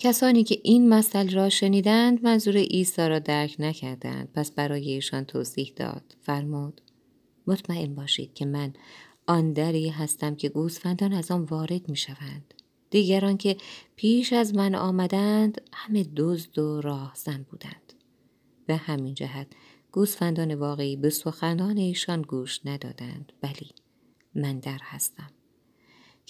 کسانی 0.00 0.44
که 0.44 0.60
این 0.62 0.88
مثل 0.88 1.30
را 1.30 1.48
شنیدند 1.48 2.24
منظور 2.24 2.56
عیسی 2.56 3.08
را 3.08 3.18
درک 3.18 3.56
نکردند 3.58 4.28
پس 4.34 4.50
برای 4.50 4.90
ایشان 4.90 5.24
توضیح 5.24 5.72
داد 5.76 6.16
فرمود 6.20 6.80
مطمئن 7.46 7.94
باشید 7.94 8.34
که 8.34 8.46
من 8.46 8.72
آن 9.26 9.52
دری 9.52 9.88
هستم 9.88 10.34
که 10.34 10.48
گوسفندان 10.48 11.12
از 11.12 11.30
آن 11.30 11.42
وارد 11.42 11.88
می 11.88 11.96
شوند. 11.96 12.54
دیگران 12.90 13.36
که 13.36 13.56
پیش 13.96 14.32
از 14.32 14.54
من 14.54 14.74
آمدند 14.74 15.60
همه 15.72 16.06
دزد 16.16 16.58
و 16.58 16.80
راهزن 16.80 17.46
بودند. 17.50 17.92
به 18.66 18.76
همین 18.76 19.14
جهت 19.14 19.46
گوسفندان 19.92 20.54
واقعی 20.54 20.96
به 20.96 21.10
سخنان 21.10 21.78
ایشان 21.78 22.22
گوش 22.22 22.60
ندادند 22.64 23.32
ولی 23.42 23.70
من 24.34 24.58
در 24.58 24.78
هستم. 24.82 25.30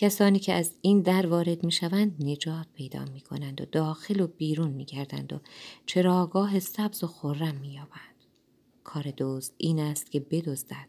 کسانی 0.00 0.38
که 0.38 0.52
از 0.52 0.72
این 0.80 1.00
در 1.00 1.26
وارد 1.26 1.64
می 1.64 1.72
شوند 1.72 2.24
نجات 2.24 2.66
پیدا 2.74 3.04
می 3.04 3.20
کنند 3.20 3.60
و 3.60 3.64
داخل 3.64 4.20
و 4.20 4.26
بیرون 4.26 4.70
می 4.70 4.84
گردند 4.84 5.32
و 5.32 5.40
چراگاه 5.86 6.60
سبز 6.60 7.04
و 7.04 7.06
خورم 7.06 7.54
می 7.54 7.68
یابند. 7.68 8.24
کار 8.84 9.12
دزد 9.18 9.52
این 9.56 9.80
است 9.80 10.10
که 10.10 10.20
بدزدد، 10.20 10.88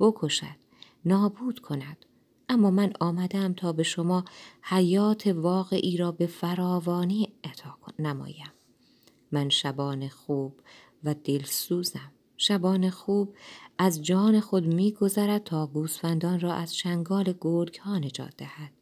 بکشد، 0.00 0.56
نابود 1.04 1.58
کند. 1.58 2.06
اما 2.48 2.70
من 2.70 2.92
آمدم 3.00 3.52
تا 3.52 3.72
به 3.72 3.82
شما 3.82 4.24
حیات 4.62 5.26
واقعی 5.26 5.96
را 5.96 6.12
به 6.12 6.26
فراوانی 6.26 7.32
عطا 7.44 7.76
نمایم. 7.98 8.52
من 9.32 9.48
شبان 9.48 10.08
خوب 10.08 10.60
و 11.04 11.14
دلسوزم. 11.14 12.12
شبان 12.36 12.90
خوب 12.90 13.34
از 13.82 14.02
جان 14.02 14.40
خود 14.40 14.66
میگذرد 14.66 15.44
تا 15.44 15.66
گوسفندان 15.66 16.40
را 16.40 16.52
از 16.54 16.74
چنگال 16.74 17.34
گرگ 17.40 17.78
ها 17.78 17.98
نجات 17.98 18.36
دهد. 18.36 18.72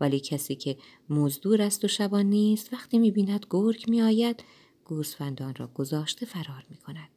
ولی 0.00 0.20
کسی 0.20 0.54
که 0.54 0.76
مزدور 1.10 1.62
است 1.62 1.84
و 1.84 1.88
شبان 1.88 2.26
نیست 2.26 2.72
وقتی 2.72 2.98
می‌بیند 2.98 3.46
گرگ 3.50 3.84
میآید 3.88 4.44
گوسفندان 4.84 5.54
را 5.54 5.66
گذاشته 5.66 6.26
فرار 6.26 6.66
می 6.70 6.76
کند. 6.76 7.08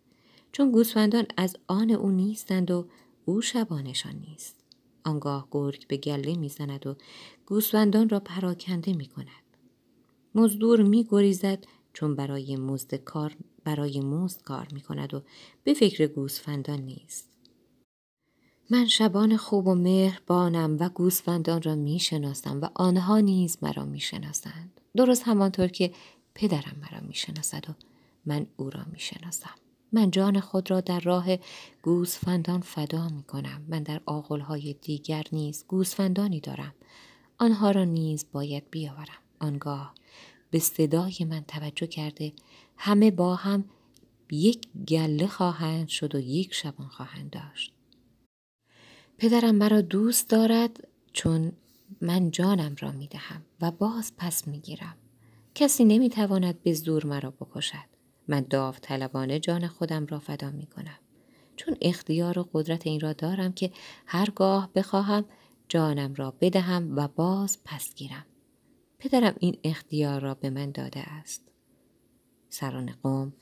چون 0.52 0.72
گوسفندان 0.72 1.26
از 1.38 1.56
آن 1.68 1.92
او 1.92 2.12
نیستند 2.12 2.72
و 2.72 2.88
او 3.26 3.42
شبانشان 3.42 4.16
نیست. 4.30 4.56
آنگاه 5.04 5.48
گرگ 5.52 5.88
به 5.88 5.98
گله 5.98 6.36
می‌زند 6.36 6.88
و 6.88 6.96
گوسفندان 7.46 8.10
را 8.10 8.20
پراکنده 8.20 8.94
می 8.94 9.06
کند. 9.06 9.28
مزدور 10.36 10.82
می 10.82 11.08
گریزد 11.10 11.66
چون 11.98 12.16
برای 12.16 12.56
مزد 12.56 12.96
کار 12.96 13.36
برای 13.64 14.00
مزد 14.00 14.42
کار 14.42 14.68
می 14.74 14.82
کند 14.82 15.14
و 15.14 15.22
به 15.64 15.74
فکر 15.74 16.08
گوسفندان 16.08 16.80
نیست. 16.80 17.30
من 18.70 18.88
شبان 18.88 19.38
خوب 19.38 19.68
و 19.68 19.76
مهربانم 19.76 20.78
و 20.80 20.90
گوسفندان 20.90 21.62
را 21.62 21.76
می 21.76 22.00
شناسم 22.00 22.62
و 22.62 22.70
آنها 22.76 23.20
نیز 23.20 23.58
مرا 23.62 23.86
می 23.86 24.00
شناسند. 24.00 24.82
درست 24.96 25.24
همانطور 25.24 25.68
که 25.68 25.92
پدرم 26.36 26.76
مرا 26.82 27.08
می 27.08 27.14
شناسد 27.14 27.70
و 27.70 27.74
من 28.26 28.48
او 28.58 28.70
را 28.70 28.82
می 28.92 29.00
شناسم. 29.00 29.56
من 29.92 30.12
جان 30.12 30.40
خود 30.40 30.72
را 30.72 30.82
در 30.82 31.00
راه 31.00 31.38
گوسفندان 31.82 32.62
فدا 32.62 33.10
می 33.10 33.24
کنم. 33.24 33.66
من 33.68 33.84
در 33.84 34.02
آغلهای 34.06 34.76
دیگر 34.82 35.24
نیز 35.32 35.66
گوسفندانی 35.68 36.40
دارم. 36.40 36.74
آنها 37.38 37.72
را 37.72 37.84
نیز 37.84 38.26
باید 38.32 38.64
بیاورم. 38.72 39.22
آنگاه 39.40 39.94
به 40.52 40.60
صدای 40.60 41.28
من 41.30 41.44
توجه 41.48 41.88
کرده 41.88 42.34
همه 42.78 43.12
با 43.12 43.36
هم 43.36 43.66
یک 44.32 44.68
گله 44.88 45.28
خواهند 45.28 45.88
شد 45.88 46.16
و 46.16 46.20
یک 46.20 46.54
شبان 46.54 46.88
خواهند 46.88 47.30
داشت. 47.30 47.74
پدرم 49.18 49.56
مرا 49.56 49.82
دوست 49.82 50.30
دارد 50.30 50.88
چون 51.14 51.52
من 52.02 52.32
جانم 52.32 52.76
را 52.80 52.92
می 52.92 53.08
دهم 53.08 53.46
و 53.62 53.72
باز 53.72 54.14
پس 54.18 54.48
می 54.48 54.60
گیرم. 54.60 54.96
کسی 55.56 55.86
نمی 55.86 56.10
تواند 56.10 56.64
به 56.64 56.74
زور 56.74 57.06
مرا 57.06 57.32
بکشد. 57.32 57.98
من 58.28 58.46
داوطلبانه 58.50 59.40
جان 59.40 59.68
خودم 59.68 60.06
را 60.06 60.20
فدا 60.20 60.52
می 60.52 60.66
کنم. 60.66 61.00
چون 61.56 61.78
اختیار 61.82 62.40
و 62.40 62.50
قدرت 62.54 62.88
این 62.88 63.00
را 63.00 63.14
دارم 63.14 63.54
که 63.54 63.72
هرگاه 64.06 64.70
بخواهم 64.76 65.26
جانم 65.70 66.14
را 66.14 66.34
بدهم 66.42 66.96
و 66.96 67.08
باز 67.08 67.58
پس 67.66 67.96
گیرم. 67.96 68.26
پدرم 69.00 69.36
این 69.40 69.58
اختیار 69.64 70.22
را 70.22 70.34
به 70.34 70.50
من 70.50 70.72
داده 70.72 71.00
است. 71.00 71.42
سران 72.50 72.94
قوم 73.04 73.34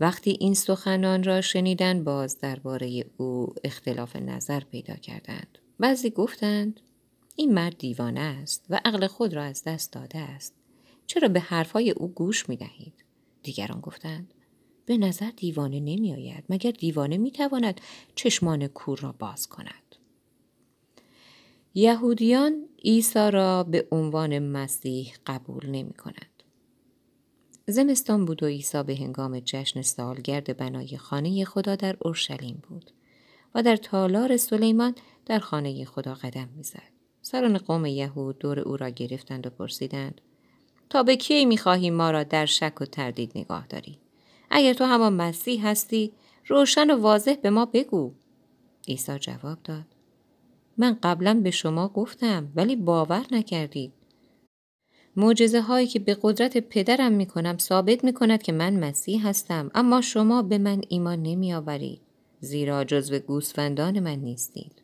وقتی 0.00 0.36
این 0.40 0.54
سخنان 0.54 1.22
را 1.22 1.40
شنیدن 1.40 2.04
باز 2.04 2.38
درباره 2.38 3.04
او 3.16 3.54
اختلاف 3.64 4.16
نظر 4.16 4.60
پیدا 4.60 4.94
کردند. 4.94 5.58
بعضی 5.78 6.10
گفتند 6.10 6.80
این 7.36 7.54
مرد 7.54 7.78
دیوانه 7.78 8.20
است 8.20 8.66
و 8.70 8.80
عقل 8.84 9.06
خود 9.06 9.34
را 9.34 9.42
از 9.42 9.64
دست 9.64 9.92
داده 9.92 10.18
است. 10.18 10.54
چرا 11.06 11.28
به 11.28 11.40
حرفهای 11.40 11.90
او 11.90 12.08
گوش 12.08 12.48
می 12.48 12.56
دهید؟ 12.56 13.04
دیگران 13.42 13.80
گفتند 13.80 14.34
به 14.86 14.96
نظر 14.98 15.30
دیوانه 15.30 15.80
نمی 15.80 16.12
آید 16.12 16.44
مگر 16.48 16.70
دیوانه 16.70 17.16
می 17.16 17.30
تواند 17.30 17.80
چشمان 18.14 18.66
کور 18.66 18.98
را 18.98 19.12
باز 19.12 19.46
کند 19.46 19.96
یهودیان 21.74 22.68
عیسی 22.84 23.30
را 23.30 23.62
به 23.62 23.88
عنوان 23.90 24.38
مسیح 24.38 25.14
قبول 25.26 25.66
نمی 25.66 25.94
کند. 25.94 26.42
زمستان 27.66 28.24
بود 28.24 28.42
و 28.42 28.46
عیسی 28.46 28.82
به 28.82 28.96
هنگام 28.96 29.40
جشن 29.40 29.82
سالگرد 29.82 30.56
بنای 30.56 30.96
خانه 30.96 31.44
خدا 31.44 31.76
در 31.76 31.96
اورشلیم 32.00 32.62
بود 32.68 32.90
و 33.54 33.62
در 33.62 33.76
تالار 33.76 34.36
سلیمان 34.36 34.94
در 35.26 35.38
خانه 35.38 35.84
خدا 35.84 36.14
قدم 36.14 36.48
می‌زد. 36.56 36.92
سران 37.22 37.58
قوم 37.58 37.86
یهود 37.86 38.38
دور 38.38 38.60
او 38.60 38.76
را 38.76 38.88
گرفتند 38.88 39.46
و 39.46 39.50
پرسیدند 39.50 40.20
تا 40.90 41.02
به 41.02 41.16
کی 41.16 41.44
می‌خواهی 41.44 41.90
ما 41.90 42.10
را 42.10 42.24
در 42.24 42.46
شک 42.46 42.80
و 42.80 42.84
تردید 42.84 43.32
نگاه 43.34 43.66
داری 43.66 43.98
اگر 44.50 44.74
تو 44.74 44.84
همان 44.84 45.12
مسیح 45.12 45.68
هستی 45.68 46.12
روشن 46.46 46.90
و 46.90 47.00
واضح 47.00 47.34
به 47.34 47.50
ما 47.50 47.66
بگو 47.66 48.12
عیسی 48.88 49.18
جواب 49.18 49.58
داد 49.64 49.91
من 50.78 50.98
قبلا 51.02 51.34
به 51.34 51.50
شما 51.50 51.88
گفتم 51.88 52.52
ولی 52.56 52.76
باور 52.76 53.26
نکردید. 53.30 53.92
معجزه 55.16 55.60
هایی 55.60 55.86
که 55.86 55.98
به 55.98 56.16
قدرت 56.22 56.56
پدرم 56.56 57.12
می 57.12 57.26
کنم 57.26 57.58
ثابت 57.58 58.04
می 58.04 58.12
کند 58.12 58.42
که 58.42 58.52
من 58.52 58.76
مسیح 58.76 59.28
هستم 59.28 59.70
اما 59.74 60.00
شما 60.00 60.42
به 60.42 60.58
من 60.58 60.80
ایمان 60.88 61.22
نمی 61.22 61.54
آورید 61.54 62.00
زیرا 62.40 62.84
جزو 62.84 63.18
گوسفندان 63.18 64.00
من 64.00 64.16
نیستید. 64.16 64.82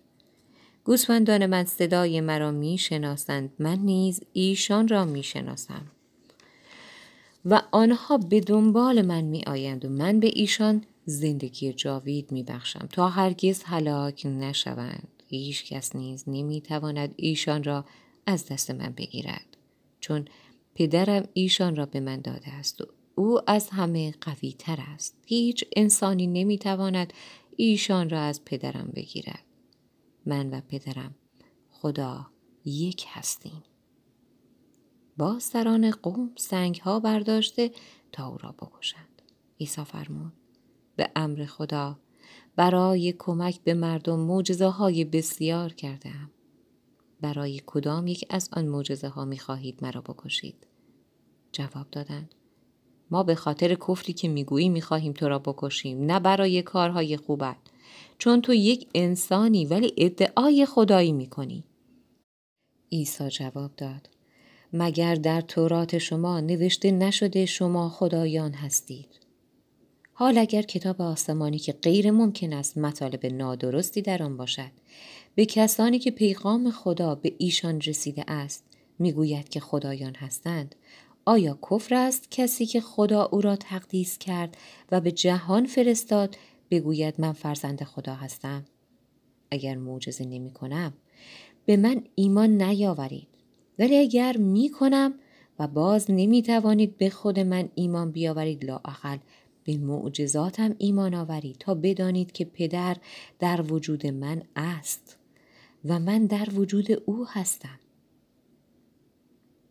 گوسفندان 0.85 1.47
من 1.47 1.65
صدای 1.65 2.21
مرا 2.21 2.51
می 2.51 2.79
شناسند 2.79 3.53
من 3.59 3.79
نیز 3.79 4.21
ایشان 4.33 4.89
را 4.89 5.05
می 5.05 5.23
شناسم 5.23 5.87
و 7.45 7.63
آنها 7.71 8.19
به 8.19 8.41
دنبال 8.41 9.03
من 9.03 9.21
می 9.21 9.43
آیند 9.47 9.85
و 9.85 9.89
من 9.89 10.21
به 10.21 10.31
ایشان 10.35 10.85
زندگی 11.05 11.73
جاوید 11.73 12.33
می 12.33 12.43
بخشم 12.43 12.89
تا 12.93 13.09
هرگز 13.09 13.63
هلاک 13.63 14.27
نشوند. 14.27 15.18
هیچ 15.37 15.65
کس 15.65 15.97
نیز 15.97 16.25
نمی 16.27 16.61
تواند 16.61 17.15
ایشان 17.17 17.65
را 17.65 17.85
از 18.27 18.47
دست 18.47 18.71
من 18.71 18.93
بگیرد 18.97 19.57
چون 20.01 20.25
پدرم 20.75 21.29
ایشان 21.33 21.77
را 21.77 21.87
به 21.87 22.01
من 22.01 22.21
داده 22.21 22.49
است 22.49 22.81
و 22.81 22.87
او 23.15 23.51
از 23.51 23.69
همه 23.71 24.15
قوی 24.21 24.53
تر 24.53 24.79
است. 24.81 25.17
هیچ 25.27 25.65
انسانی 25.77 26.27
نمی 26.27 26.59
تواند 26.59 27.13
ایشان 27.57 28.11
را 28.11 28.21
از 28.21 28.45
پدرم 28.45 28.93
بگیرد. 28.95 29.45
من 30.27 30.51
و 30.51 30.61
پدرم 30.61 31.15
خدا 31.71 32.27
یک 32.65 33.05
هستیم. 33.09 33.63
با 35.17 35.39
سران 35.39 35.91
قوم 35.91 36.31
سنگ 36.37 36.77
ها 36.77 37.01
برداشته 37.01 37.71
تا 38.13 38.29
او 38.29 38.39
را 38.39 38.53
بکشند. 38.53 39.23
عیسی 39.61 39.85
فرمود 39.85 40.33
به 40.97 41.11
امر 41.17 41.45
خدا 41.45 41.99
برای 42.59 43.15
کمک 43.19 43.61
به 43.61 43.75
مردم 43.75 44.21
معجزه 44.21 44.67
های 44.67 45.05
بسیار 45.05 45.73
کردم 45.73 46.31
برای 47.21 47.63
کدام 47.67 48.07
یک 48.07 48.27
از 48.31 48.49
آن 48.53 48.65
معجزه 48.65 49.09
ها 49.09 49.25
می 49.25 49.39
خواهید 49.39 49.79
مرا 49.83 50.01
بکشید؟ 50.01 50.67
جواب 51.53 51.87
دادند 51.93 52.35
ما 53.11 53.23
به 53.23 53.35
خاطر 53.35 53.75
کفری 53.75 54.13
که 54.13 54.29
می‌گویی 54.29 54.69
می‌خواهیم 54.69 55.13
تو 55.13 55.29
را 55.29 55.39
بکشیم 55.39 56.05
نه 56.05 56.21
برای 56.21 56.63
کارهای 56.63 57.17
خوبت. 57.17 57.57
چون 58.19 58.41
تو 58.41 58.55
یک 58.55 58.89
انسانی 58.95 59.67
ولی 59.67 59.93
ادعای 59.97 60.67
خدایی 60.67 61.13
می‌کنی. 61.13 61.65
عیسی 62.93 63.29
جواب 63.29 63.71
داد. 63.77 64.09
مگر 64.73 65.15
در 65.15 65.41
تورات 65.41 65.99
شما 65.99 66.41
نوشته 66.41 66.91
نشده 66.91 67.47
شما 67.47 67.89
خدایان 67.89 68.53
هستید؟ 68.53 69.28
حال 70.21 70.39
اگر 70.39 70.63
کتاب 70.63 71.03
آسمانی 71.03 71.59
که 71.59 71.73
غیر 71.73 72.11
ممکن 72.11 72.53
است 72.53 72.79
مطالب 72.79 73.27
نادرستی 73.27 74.03
در 74.03 74.23
آن 74.23 74.37
باشد 74.37 74.71
به 75.35 75.47
کسانی 75.47 75.99
که 75.99 76.11
پیغام 76.11 76.71
خدا 76.71 77.15
به 77.15 77.35
ایشان 77.39 77.81
رسیده 77.81 78.25
است 78.29 78.65
می‌گوید 78.99 79.49
که 79.49 79.61
خدایان 79.61 80.15
هستند 80.15 80.75
آیا 81.25 81.59
کفر 81.71 81.95
است 81.95 82.31
کسی 82.31 82.67
که 82.67 82.81
خدا 82.81 83.25
او 83.25 83.41
را 83.41 83.57
تقدیس 83.57 84.19
کرد 84.19 84.57
و 84.93 85.01
به 85.01 85.13
جهان 85.13 85.67
فرستاد 85.67 86.37
بگوید 86.71 87.15
من 87.19 87.33
فرزند 87.33 87.85
خدا 87.85 88.15
هستم؟ 88.15 88.65
اگر 89.51 89.77
معجزه 89.77 90.25
نمی 90.25 90.51
کنم 90.51 90.93
به 91.67 91.77
من 91.77 92.03
ایمان 92.15 92.63
نیاورید. 92.63 93.29
ولی 93.79 93.99
اگر 93.99 94.37
می 94.37 94.71
کنم 94.71 95.15
و 95.59 95.67
باز 95.67 96.07
نمی 96.09 96.43
توانید 96.43 96.99
به 96.99 97.11
خود 97.11 97.41
من 97.41 97.69
ایمان 97.75 98.11
بیاورید 98.11 98.65
لااقل 98.65 99.19
به 99.69 99.77
معجزاتم 99.77 100.75
ایمان 100.79 101.15
آورید 101.15 101.57
تا 101.59 101.75
بدانید 101.75 102.33
که 102.33 102.45
پدر 102.45 102.97
در 103.39 103.73
وجود 103.73 104.07
من 104.07 104.43
است 104.57 105.17
و 105.85 105.99
من 105.99 106.27
در 106.27 106.49
وجود 106.55 106.93
او 107.07 107.27
هستم. 107.29 107.79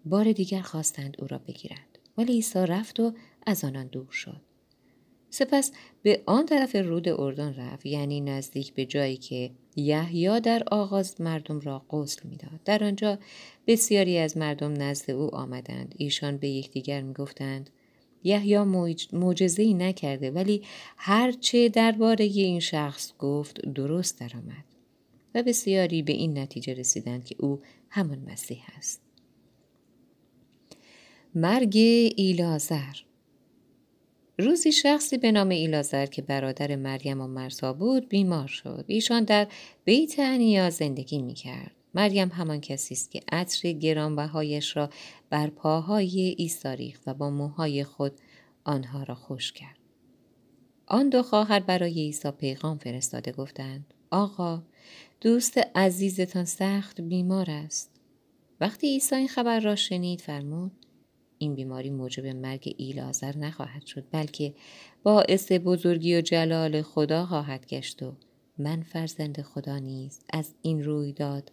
بار 0.06 0.32
دیگر 0.32 0.62
خواستند 0.62 1.18
او 1.20 1.28
را 1.28 1.38
بگیرند 1.38 1.98
ولی 2.18 2.34
عیسی 2.34 2.60
رفت 2.60 3.00
و 3.00 3.14
از 3.46 3.64
آنان 3.64 3.88
دور 3.88 4.12
شد. 4.12 4.42
سپس 5.30 5.72
به 6.02 6.24
آن 6.26 6.46
طرف 6.46 6.76
رود 6.76 7.10
اردن 7.10 7.54
رفت 7.54 7.86
یعنی 7.86 8.22
نزدیک 8.22 8.74
به 8.74 8.86
جایی 8.86 9.18
که 9.18 9.52
یحیی 9.76 10.40
در 10.40 10.64
آغاز 10.72 11.22
مردم 11.22 11.60
را 11.60 11.86
غسل 11.90 12.30
می‌داد. 12.30 12.64
در 12.66 12.84
آنجا 12.84 13.20
بسیاری 13.68 14.18
از 14.18 14.38
مردم 14.38 14.82
نزد 14.82 15.12
او 15.12 15.36
آمدند. 15.36 15.96
ایشان 15.98 16.38
به 16.38 16.50
یکدیگر 16.50 17.02
می‌گفتند 17.02 17.70
یحیی 18.24 18.58
معجزهای 19.14 19.74
نکرده 19.74 20.32
ولی 20.32 20.62
هرچه 20.98 21.70
درباره 21.70 22.26
این 22.26 22.60
شخص 22.60 23.14
گفت 23.20 23.62
درست 23.62 24.20
درآمد 24.20 24.66
و 25.36 25.44
بسیاری 25.44 26.02
به 26.02 26.14
این 26.14 26.38
نتیجه 26.38 26.74
رسیدند 26.74 27.26
که 27.26 27.36
او 27.40 27.62
همان 27.90 28.20
مسیح 28.32 28.64
است 28.78 29.02
مرگ 31.36 31.78
ایلازر 32.16 33.08
روزی 34.40 34.72
شخصی 34.72 35.18
به 35.18 35.32
نام 35.32 35.50
ایلازر 35.50 36.06
که 36.06 36.22
برادر 36.22 36.76
مریم 36.76 37.22
و 37.22 37.28
مرسا 37.28 37.74
بود 37.74 38.10
بیمار 38.10 38.48
شد. 38.48 38.86
ایشان 38.88 39.24
در 39.24 39.48
بیت 39.86 40.20
انیا 40.20 40.70
زندگی 40.70 41.22
می 41.22 41.34
کرد. 41.34 41.72
مریم 41.98 42.30
همان 42.30 42.62
کسی 42.62 42.94
است 42.94 43.12
که 43.12 43.22
عطر 43.32 43.72
گرانبهایش 43.72 44.78
را 44.78 44.90
بر 45.30 45.48
پاهای 45.48 46.36
عیسی 46.40 46.96
و 47.08 47.14
با 47.14 47.30
موهای 47.30 47.84
خود 47.84 48.12
آنها 48.64 49.04
را 49.04 49.16
خوش 49.16 49.52
کرد. 49.52 49.78
آن 50.88 51.10
دو 51.10 51.24
خواهر 51.24 51.60
برای 51.60 51.94
عیسی 51.94 52.32
پیغام 52.32 52.78
فرستاده 52.78 53.32
گفتند 53.32 53.94
آقا 54.12 54.64
دوست 55.22 55.58
عزیزتان 55.76 56.46
سخت 56.46 57.02
بیمار 57.02 57.52
است. 57.52 57.92
وقتی 58.62 58.88
عیسی 58.88 59.16
این 59.16 59.28
خبر 59.28 59.60
را 59.60 59.76
شنید 59.76 60.22
فرمود 60.22 60.72
این 61.38 61.56
بیماری 61.56 61.90
موجب 61.90 62.26
مرگ 62.26 62.76
ایلازر 62.78 63.38
نخواهد 63.38 63.86
شد 63.86 64.06
بلکه 64.12 64.54
باعث 65.04 65.52
بزرگی 65.52 66.18
و 66.18 66.22
جلال 66.22 66.82
خدا 66.82 67.26
خواهد 67.26 67.68
گشت 67.68 68.04
و 68.04 68.14
من 68.58 68.82
فرزند 68.82 69.42
خدا 69.42 69.80
نیز 69.80 70.20
از 70.30 70.54
این 70.62 70.84
رویداد 70.84 71.52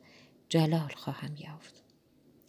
جلال 0.48 0.92
خواهم 0.96 1.36
یافت. 1.36 1.84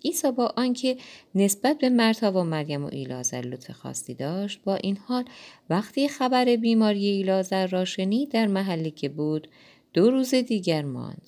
عیسی 0.05 0.31
با 0.31 0.53
آنکه 0.57 0.97
نسبت 1.35 1.77
به 1.77 1.89
مرتا 1.89 2.31
و 2.31 2.43
مریم 2.43 2.83
و 2.83 2.89
ایلازر 2.91 3.41
لطف 3.41 3.71
خاصی 3.71 4.13
داشت 4.13 4.61
با 4.63 4.75
این 4.75 4.97
حال 4.97 5.25
وقتی 5.69 6.07
خبر 6.07 6.55
بیماری 6.55 7.05
ایلازر 7.05 7.67
را 7.67 7.85
شنید 7.85 8.29
در 8.29 8.47
محلی 8.47 8.91
که 8.91 9.09
بود 9.09 9.47
دو 9.93 10.09
روز 10.09 10.35
دیگر 10.35 10.81
ماند. 10.81 11.27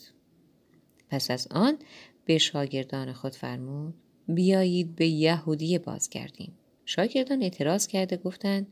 پس 1.10 1.32
از 1.32 1.48
آن 1.52 1.78
به 2.26 2.38
شاگردان 2.38 3.14
خود 3.14 3.36
فرمود 3.36 3.94
بیایید 4.28 4.96
به 4.96 5.08
یهودیه 5.08 5.80
بازگردیم. 5.80 6.58
شاگردان 6.86 7.44
اعتراض 7.44 7.88
کرده 7.88 8.18
گفتند 8.18 8.68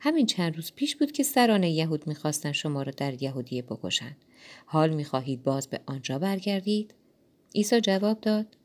همین 0.00 0.26
چند 0.26 0.56
روز 0.56 0.72
پیش 0.72 0.96
بود 0.96 1.12
که 1.12 1.22
سران 1.22 1.62
یهود 1.62 2.06
می‌خواستند 2.06 2.52
شما 2.52 2.82
را 2.82 2.92
در 2.96 3.22
یهودیه 3.22 3.62
بکشند. 3.62 4.16
حال 4.66 4.90
می‌خواهید 4.90 5.42
باز 5.42 5.68
به 5.68 5.80
آنجا 5.86 6.18
برگردید؟ 6.18 6.94
عیسی 7.54 7.80
جواب 7.80 8.20
داد 8.20 8.56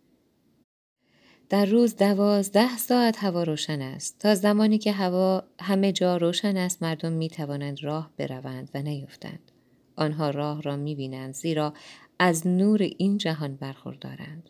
در 1.50 1.66
روز 1.66 1.96
دوازده 1.96 2.78
ساعت 2.78 3.24
هوا 3.24 3.44
روشن 3.44 3.82
است. 3.82 4.20
تا 4.20 4.36
زمانی 4.36 4.78
که 4.78 4.92
هوا 4.92 5.44
همه 5.60 5.92
جا 5.92 6.18
روشن 6.18 6.58
است 6.58 6.84
مردم 6.84 7.12
می 7.12 7.30
توانند 7.30 7.84
راه 7.84 8.12
بروند 8.18 8.70
و 8.74 8.82
نیفتند. 8.82 9.52
آنها 9.96 10.30
راه 10.30 10.62
را 10.62 10.76
می 10.76 10.96
بینند 10.96 11.34
زیرا 11.34 11.74
از 12.20 12.48
نور 12.48 12.82
این 12.82 13.18
جهان 13.18 13.56
برخوردارند. 13.56 14.50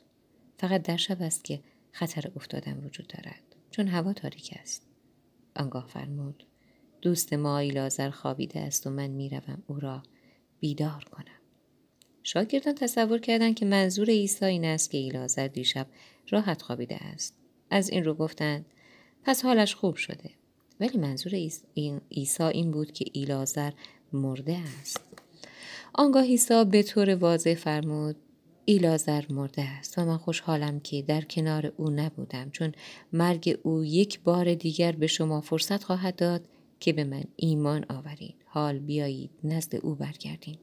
فقط 0.57 0.81
در 0.81 0.97
شب 0.97 1.21
است 1.21 1.43
که 1.43 1.61
خطر 1.91 2.31
افتادن 2.35 2.83
وجود 2.85 3.07
دارد 3.07 3.43
چون 3.71 3.87
هوا 3.87 4.13
تاریک 4.13 4.57
است. 4.61 4.87
آنگاه 5.55 5.87
فرمود 5.87 6.47
دوست 7.01 7.33
ما 7.33 7.57
ایلازر 7.57 8.09
خوابیده 8.09 8.59
است 8.59 8.87
و 8.87 8.89
من 8.89 9.07
می‌روم 9.07 9.63
او 9.67 9.79
را 9.79 10.03
بیدار 10.59 11.03
کنم. 11.11 11.44
شاگردان 12.27 12.75
تصور 12.75 13.19
کردند 13.19 13.55
که 13.55 13.65
منظور 13.65 14.09
عیسی 14.09 14.45
این 14.45 14.65
است 14.65 14.91
که 14.91 14.97
ایلازر 14.97 15.47
دیشب 15.47 15.87
راحت 16.29 16.61
خوابیده 16.61 16.95
است. 16.95 17.33
از 17.69 17.89
این 17.89 18.05
رو 18.05 18.13
گفتند 18.13 18.65
پس 19.23 19.45
حالش 19.45 19.75
خوب 19.75 19.95
شده. 19.95 20.29
ولی 20.79 20.97
منظور 20.97 21.33
عیسی 22.11 22.43
این 22.43 22.71
بود 22.71 22.91
که 22.91 23.05
ایلازر 23.13 23.71
مرده 24.13 24.57
است. 24.81 25.01
آنگاه 25.93 26.23
عیسی 26.23 26.65
به 26.65 26.83
طور 26.83 27.15
واضح 27.15 27.53
فرمود 27.53 28.15
ایلازر 28.65 29.25
مرده 29.29 29.61
است 29.61 29.97
و 29.97 30.05
من 30.05 30.17
خوشحالم 30.17 30.79
که 30.79 31.01
در 31.01 31.21
کنار 31.21 31.73
او 31.77 31.89
نبودم 31.89 32.49
چون 32.49 32.71
مرگ 33.13 33.59
او 33.63 33.83
یک 33.83 34.19
بار 34.19 34.53
دیگر 34.53 34.91
به 34.91 35.07
شما 35.07 35.41
فرصت 35.41 35.83
خواهد 35.83 36.15
داد 36.15 36.45
که 36.79 36.93
به 36.93 37.03
من 37.03 37.23
ایمان 37.35 37.85
آورید 37.89 38.35
حال 38.45 38.79
بیایید 38.79 39.31
نزد 39.43 39.75
او 39.75 39.95
برگردیم. 39.95 40.59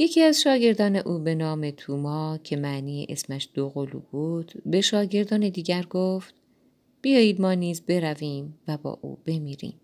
یکی 0.00 0.22
از 0.22 0.40
شاگردان 0.40 0.96
او 0.96 1.18
به 1.18 1.34
نام 1.34 1.70
توما 1.70 2.38
که 2.44 2.56
معنی 2.56 3.06
اسمش 3.08 3.48
دوقلو 3.54 4.00
بود 4.00 4.62
به 4.66 4.80
شاگردان 4.80 5.48
دیگر 5.48 5.82
گفت 5.82 6.34
بیایید 7.02 7.40
ما 7.40 7.54
نیز 7.54 7.80
برویم 7.80 8.58
و 8.68 8.76
با 8.76 8.98
او 9.02 9.18
بمیریم. 9.24 9.80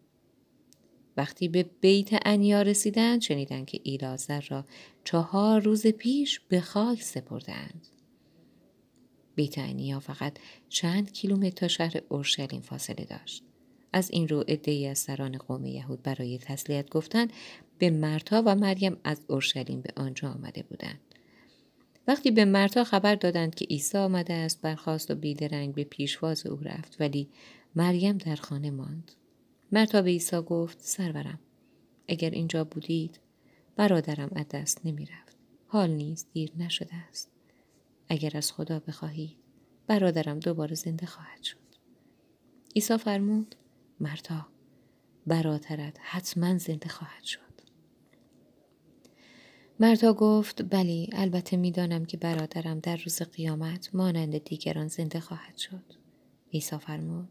وقتی 1.17 1.49
به 1.49 1.63
بیت 1.81 2.09
انیا 2.25 2.63
رسیدند 2.63 3.21
شنیدند 3.21 3.67
که 3.67 3.81
ایلازر 3.83 4.41
را 4.41 4.65
چهار 5.05 5.61
روز 5.61 5.87
پیش 5.87 6.41
به 6.41 6.61
خاک 6.61 7.03
سپردند. 7.03 7.87
بیت 9.35 9.59
انیا 9.59 10.01
فقط 10.01 10.39
چند 10.69 11.13
کیلومتر 11.13 11.51
تا 11.51 11.69
شهر 11.69 12.01
اورشلیم 12.09 12.61
فاصله 12.61 13.05
داشت. 13.05 13.46
از 13.97 14.11
این 14.11 14.29
رو 14.29 14.45
ای 14.65 14.87
از 14.87 14.99
سران 14.99 15.39
قوم 15.39 15.67
یهود 15.67 16.03
برای 16.03 16.39
تسلیت 16.39 16.91
گفتند 16.91 17.33
به 17.79 17.91
مرتا 17.91 18.43
و 18.47 18.55
مریم 18.55 18.97
از 19.05 19.21
اورشلیم 19.29 19.81
به 19.81 19.91
آنجا 19.97 20.31
آمده 20.31 20.63
بودند 20.63 21.01
وقتی 22.09 22.31
به 22.31 22.45
مرتا 22.45 22.85
خبر 22.85 23.15
دادند 23.15 23.55
که 23.55 23.65
عیسی 23.65 23.99
آمده 23.99 24.35
است 24.35 24.63
برخواست 24.63 25.11
و 25.11 25.15
بیدرنگ 25.15 25.75
به 25.75 25.85
پیشواز 25.85 26.47
او 26.47 26.61
رفت 26.63 26.97
ولی 27.01 27.29
مریم 27.77 28.19
در 28.19 28.37
خانه 28.37 28.71
ماند 28.71 29.13
مرتا 29.73 30.03
به 30.03 30.11
عیسی 30.11 30.41
گفت 30.41 30.79
سرورم 30.81 31.39
اگر 32.09 32.31
اینجا 32.31 32.65
بودید 32.65 33.21
برادرم 33.77 34.31
از 34.37 34.49
دست 34.49 34.87
نمی 34.87 35.07
رفت. 35.07 35.37
حال 35.67 35.91
نیز 35.91 36.27
دیر 36.33 36.51
نشده 36.59 36.95
است. 36.95 37.31
اگر 38.09 38.37
از 38.37 38.53
خدا 38.53 38.81
بخواهید 38.81 39.37
برادرم 39.87 40.41
دوباره 40.41 40.75
زنده 40.75 41.07
خواهد 41.07 41.43
شد. 41.43 41.57
عیسی 42.77 42.97
فرمود 42.97 43.55
مرتا 44.01 44.47
برادرت 45.27 45.97
حتما 46.01 46.59
زنده 46.59 46.89
خواهد 46.89 47.25
شد. 47.25 47.41
مرتا 49.81 50.13
گفت 50.13 50.75
بلی 50.75 51.11
البته 51.13 51.57
می‌دانم 51.57 52.05
که 52.05 52.17
برادرم 52.17 52.81
در 52.81 52.97
روز 52.97 53.23
قیامت 53.23 53.95
مانند 53.95 54.45
دیگران 54.45 54.89
زنده 54.89 55.21
خواهد 55.21 55.57
شد. 55.57 55.85
عیسی 56.53 56.79
فرمود 56.79 57.29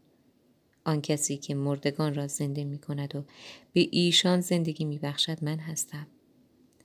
آن 0.84 1.00
کسی 1.00 1.36
که 1.36 1.54
مردگان 1.54 2.14
را 2.14 2.26
زنده 2.26 2.64
می 2.64 2.78
کند 2.78 3.16
و 3.16 3.24
به 3.72 3.88
ایشان 3.90 4.40
زندگی 4.40 4.84
می 4.84 4.98
بخشد 4.98 5.44
من 5.44 5.58
هستم. 5.58 6.06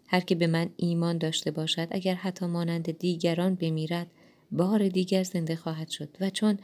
هر 0.07 0.19
که 0.19 0.35
به 0.35 0.47
من 0.47 0.69
ایمان 0.77 1.17
داشته 1.17 1.51
باشد 1.51 1.87
اگر 1.91 2.15
حتی 2.15 2.45
مانند 2.45 2.97
دیگران 2.97 3.55
بمیرد 3.55 4.07
بار 4.51 4.87
دیگر 4.87 5.23
زنده 5.23 5.55
خواهد 5.55 5.89
شد 5.89 6.17
و 6.21 6.29
چون 6.29 6.59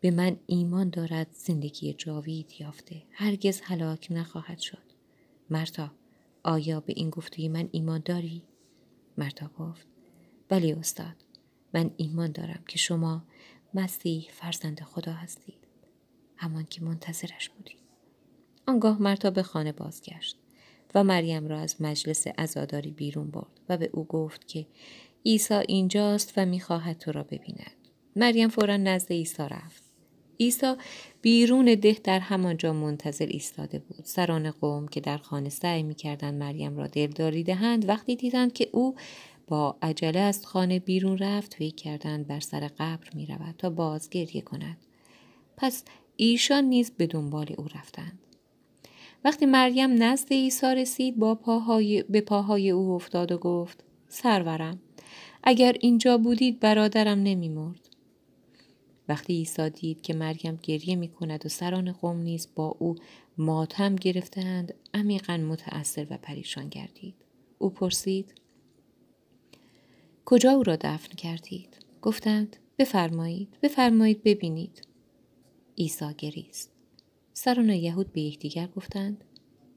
به 0.00 0.10
من 0.10 0.36
ایمان 0.46 0.90
دارد 0.90 1.26
زندگی 1.32 1.94
جاوید 1.94 2.52
یافته. 2.60 3.02
هرگز 3.10 3.60
هلاک 3.60 4.06
نخواهد 4.10 4.58
شد. 4.58 4.82
مرتا 5.50 5.90
آیا 6.42 6.80
به 6.80 6.92
این 6.96 7.10
گفتگی 7.10 7.48
من 7.48 7.68
ایمان 7.72 8.02
داری؟ 8.04 8.42
مرتا 9.18 9.50
گفت 9.58 9.86
بلی 10.48 10.72
استاد. 10.72 11.16
من 11.74 11.90
ایمان 11.96 12.32
دارم 12.32 12.62
که 12.68 12.78
شما 12.78 13.24
مسیح 13.74 14.28
فرزند 14.32 14.80
خدا 14.80 15.12
هستید. 15.12 15.54
همان 16.36 16.64
که 16.64 16.82
منتظرش 16.82 17.48
بودیم. 17.50 17.76
آنگاه 18.66 19.02
مرتا 19.02 19.30
به 19.30 19.42
خانه 19.42 19.72
بازگشت 19.72 20.36
و 20.94 21.04
مریم 21.04 21.48
را 21.48 21.58
از 21.58 21.82
مجلس 21.82 22.26
عزاداری 22.26 22.90
بیرون 22.90 23.30
برد 23.30 23.60
و 23.68 23.76
به 23.76 23.90
او 23.92 24.04
گفت 24.04 24.48
که 24.48 24.66
عیسی 25.26 25.54
اینجاست 25.54 26.32
و 26.36 26.46
می‌خواهد 26.46 26.98
تو 26.98 27.12
را 27.12 27.22
ببیند. 27.22 27.72
مریم 28.16 28.48
فورا 28.48 28.76
نزد 28.76 29.12
عیسی 29.12 29.42
رفت. 29.42 29.89
عیسی 30.40 30.74
بیرون 31.22 31.74
ده 31.74 31.96
در 32.04 32.18
همانجا 32.18 32.72
منتظر 32.72 33.26
ایستاده 33.26 33.78
بود. 33.78 34.04
سران 34.04 34.50
قوم 34.50 34.88
که 34.88 35.00
در 35.00 35.18
خانه 35.18 35.48
سعی 35.48 35.82
می‌کردند 35.82 36.34
مریم 36.34 36.76
را 36.76 36.86
دلداری 36.86 37.42
دهند 37.42 37.88
وقتی 37.88 38.16
دیدند 38.16 38.52
که 38.52 38.68
او 38.72 38.94
با 39.46 39.76
عجله 39.82 40.20
از 40.20 40.46
خانه 40.46 40.78
بیرون 40.78 41.18
رفت 41.18 41.54
فکر 41.54 41.74
کردند 41.74 42.26
بر 42.26 42.40
سر 42.40 42.70
قبر 42.78 43.08
می 43.14 43.26
رود 43.26 43.54
تا 43.58 43.70
بازگریه 43.70 44.42
کند. 44.42 44.76
پس 45.56 45.84
ایشان 46.16 46.64
نیز 46.64 46.90
به 46.90 47.06
دنبال 47.06 47.46
او 47.58 47.64
رفتند. 47.74 48.18
وقتی 49.24 49.46
مریم 49.46 50.02
نزد 50.02 50.32
عیسی 50.32 50.74
رسید 50.74 51.16
با 51.16 51.34
پاهای 51.34 52.02
به 52.02 52.20
پاهای 52.20 52.70
او 52.70 52.90
افتاد 52.90 53.32
و 53.32 53.38
گفت 53.38 53.84
سرورم 54.08 54.80
اگر 55.42 55.76
اینجا 55.80 56.18
بودید 56.18 56.60
برادرم 56.60 57.22
نمیمرد. 57.22 57.89
وقتی 59.10 59.32
عیسی 59.32 59.70
دید 59.70 60.02
که 60.02 60.14
مریم 60.14 60.58
گریه 60.62 60.96
می 60.96 61.08
کند 61.08 61.46
و 61.46 61.48
سران 61.48 61.92
قوم 61.92 62.16
نیز 62.16 62.48
با 62.54 62.76
او 62.78 62.96
ماتم 63.38 63.96
گرفتند 63.96 64.74
عمیقا 64.94 65.36
متأثر 65.36 66.06
و 66.10 66.18
پریشان 66.22 66.68
گردید. 66.68 67.14
او 67.58 67.70
پرسید 67.70 68.34
کجا 70.24 70.52
او 70.52 70.62
را 70.62 70.76
دفن 70.76 71.14
کردید؟ 71.14 71.76
گفتند 72.02 72.56
بفرمایید 72.78 73.48
بفرمایید 73.62 74.22
ببینید. 74.22 74.82
عیسی 75.78 76.14
گریست. 76.18 76.70
سران 77.32 77.68
یهود 77.68 78.12
به 78.12 78.20
یکدیگر 78.20 78.66
گفتند 78.66 79.24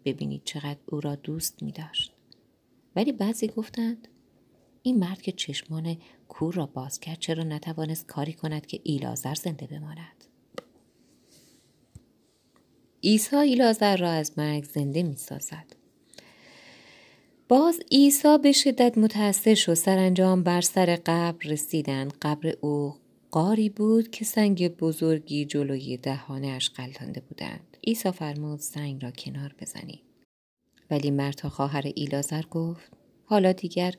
ببینید 0.05 0.41
چقدر 0.45 0.79
او 0.85 1.01
را 1.01 1.15
دوست 1.15 1.63
می 1.63 1.71
داشت. 1.71 2.13
ولی 2.95 3.11
بعضی 3.11 3.47
گفتند 3.47 4.07
این 4.83 4.99
مرد 4.99 5.21
که 5.21 5.31
چشمان 5.31 5.97
کور 6.27 6.53
را 6.53 6.65
باز 6.65 6.99
کرد 6.99 7.19
چرا 7.19 7.43
نتوانست 7.43 8.07
کاری 8.07 8.33
کند 8.33 8.65
که 8.65 8.79
ایلازر 8.83 9.35
زنده 9.35 9.67
بماند 9.67 10.23
عیسی 13.03 13.35
ایلازر 13.35 13.97
را 13.97 14.11
از 14.11 14.31
مرگ 14.37 14.63
زنده 14.63 15.03
می 15.03 15.15
سازد. 15.15 15.65
باز 17.47 17.79
عیسی 17.91 18.37
به 18.37 18.51
شدت 18.51 18.97
متأثر 18.97 19.55
شد 19.55 19.73
سرانجام 19.73 20.43
بر 20.43 20.61
سر 20.61 20.99
قبر 21.05 21.47
رسیدند 21.47 22.13
قبر 22.21 22.53
او 22.61 22.95
قاری 23.31 23.69
بود 23.69 24.11
که 24.11 24.25
سنگ 24.25 24.67
بزرگی 24.77 25.45
جلوی 25.45 25.97
دهانش 25.97 26.69
قلتانده 26.69 27.21
بودند. 27.21 27.77
عیسی 27.87 28.11
فرمود 28.11 28.59
سنگ 28.59 29.03
را 29.03 29.11
کنار 29.11 29.55
بزنید. 29.61 30.01
ولی 30.91 31.11
مرتا 31.11 31.49
خواهر 31.49 31.91
ایلازر 31.95 32.41
گفت 32.41 32.91
حالا 33.25 33.51
دیگر 33.51 33.93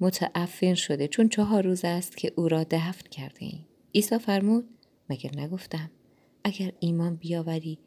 متعفن 0.00 0.74
شده 0.74 1.08
چون 1.08 1.28
چهار 1.28 1.62
روز 1.62 1.84
است 1.84 2.16
که 2.16 2.32
او 2.36 2.48
را 2.48 2.64
دفن 2.64 3.08
کرده 3.10 3.44
ایم. 3.44 3.66
عیسی 3.94 4.18
فرمود 4.18 4.68
مگر 5.10 5.30
نگفتم 5.36 5.90
اگر 6.44 6.72
ایمان 6.80 7.16
بیاوری 7.16 7.78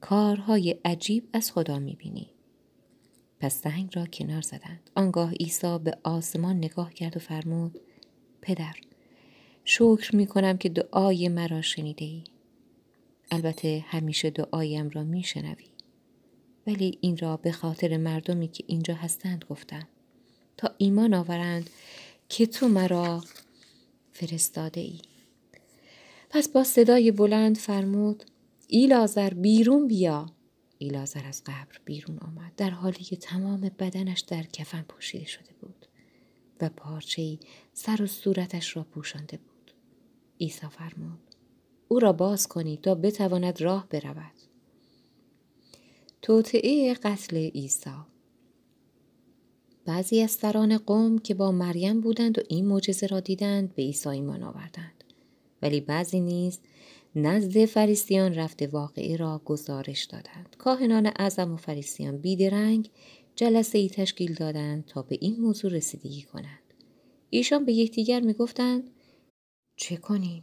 کارهای 0.00 0.76
عجیب 0.84 1.28
از 1.32 1.52
خدا 1.52 1.78
می‌بینی. 1.78 2.30
پس 3.40 3.62
سنگ 3.62 3.90
را 3.96 4.06
کنار 4.06 4.42
زدند. 4.42 4.90
آنگاه 4.94 5.32
عیسی 5.32 5.78
به 5.78 5.98
آسمان 6.04 6.56
نگاه 6.56 6.94
کرد 6.94 7.16
و 7.16 7.20
فرمود 7.20 7.80
پدر 8.42 8.74
شکر 9.64 10.16
می 10.16 10.26
کنم 10.26 10.58
که 10.58 10.68
دعای 10.68 11.28
مرا 11.28 11.62
شنیده 11.62 12.04
ای. 12.04 12.24
البته 13.30 13.84
همیشه 13.86 14.30
دعایم 14.30 14.88
را 14.88 15.04
می 15.04 15.22
شنوی. 15.22 15.66
ولی 16.66 16.98
این 17.00 17.16
را 17.16 17.36
به 17.36 17.52
خاطر 17.52 17.96
مردمی 17.96 18.48
که 18.48 18.64
اینجا 18.66 18.94
هستند 18.94 19.44
گفتم 19.50 19.88
تا 20.58 20.74
ایمان 20.78 21.14
آورند 21.14 21.70
که 22.28 22.46
تو 22.46 22.68
مرا 22.68 23.24
فرستاده 24.12 24.80
ای. 24.80 25.00
پس 26.30 26.48
با 26.48 26.64
صدای 26.64 27.10
بلند 27.10 27.56
فرمود 27.56 28.24
ایلازر 28.66 29.30
بیرون 29.30 29.88
بیا. 29.88 30.26
ایلازر 30.78 31.26
از 31.26 31.42
قبر 31.44 31.80
بیرون 31.84 32.18
آمد 32.18 32.52
در 32.56 32.70
حالی 32.70 33.04
که 33.04 33.16
تمام 33.16 33.60
بدنش 33.78 34.20
در 34.20 34.42
کفن 34.42 34.82
پوشیده 34.82 35.26
شده 35.26 35.52
بود 35.60 35.86
و 36.60 36.68
پارچه 36.68 37.38
سر 37.72 38.02
و 38.02 38.06
صورتش 38.06 38.76
را 38.76 38.82
پوشانده 38.82 39.36
بود. 39.36 39.72
عیسی 40.40 40.66
فرمود 40.66 41.18
او 41.88 41.98
را 41.98 42.12
باز 42.12 42.48
کنید 42.48 42.80
تا 42.80 42.94
بتواند 42.94 43.60
راه 43.60 43.88
برود 43.88 44.32
توطعه 46.22 46.94
قتل 46.94 47.36
عیسی 47.36 47.90
بعضی 49.88 50.22
از 50.22 50.30
سران 50.30 50.78
قوم 50.78 51.18
که 51.18 51.34
با 51.34 51.52
مریم 51.52 52.00
بودند 52.00 52.38
و 52.38 52.42
این 52.48 52.66
معجزه 52.66 53.06
را 53.06 53.20
دیدند 53.20 53.74
به 53.74 53.82
عیسی 53.82 54.08
ایمان 54.08 54.42
آوردند 54.42 55.04
ولی 55.62 55.80
بعضی 55.80 56.20
نیز 56.20 56.58
نزد 57.14 57.64
فریسیان 57.64 58.34
رفته 58.34 58.66
واقعی 58.66 59.16
را 59.16 59.42
گزارش 59.44 60.04
دادند 60.04 60.56
کاهنان 60.58 61.06
اعظم 61.06 61.52
و 61.52 61.56
فریسیان 61.56 62.18
بیدرنگ 62.18 62.90
جلسه 63.36 63.78
ای 63.78 63.88
تشکیل 63.88 64.34
دادند 64.34 64.84
تا 64.86 65.02
به 65.02 65.18
این 65.20 65.40
موضوع 65.40 65.70
رسیدگی 65.70 66.22
کنند 66.22 66.74
ایشان 67.30 67.64
به 67.64 67.72
یکدیگر 67.72 68.20
می‌گفتند 68.20 68.90
چه 69.76 69.96
کنیم؟ 69.96 70.42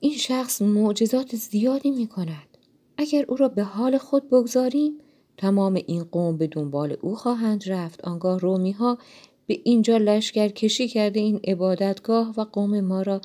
این 0.00 0.16
شخص 0.16 0.62
معجزات 0.62 1.36
زیادی 1.36 1.90
می 1.90 2.06
کند. 2.06 2.58
اگر 2.96 3.24
او 3.28 3.36
را 3.36 3.48
به 3.48 3.62
حال 3.62 3.98
خود 3.98 4.30
بگذاریم 4.30 4.98
تمام 5.36 5.74
این 5.74 6.04
قوم 6.04 6.36
به 6.36 6.46
دنبال 6.46 6.96
او 7.00 7.14
خواهند 7.14 7.68
رفت 7.68 8.04
آنگاه 8.04 8.38
رومی 8.38 8.72
ها 8.72 8.98
به 9.46 9.60
اینجا 9.64 9.96
لشکر 9.96 10.48
کشی 10.48 10.88
کرده 10.88 11.20
این 11.20 11.40
عبادتگاه 11.44 12.34
و 12.36 12.44
قوم 12.44 12.80
ما 12.80 13.02
را 13.02 13.20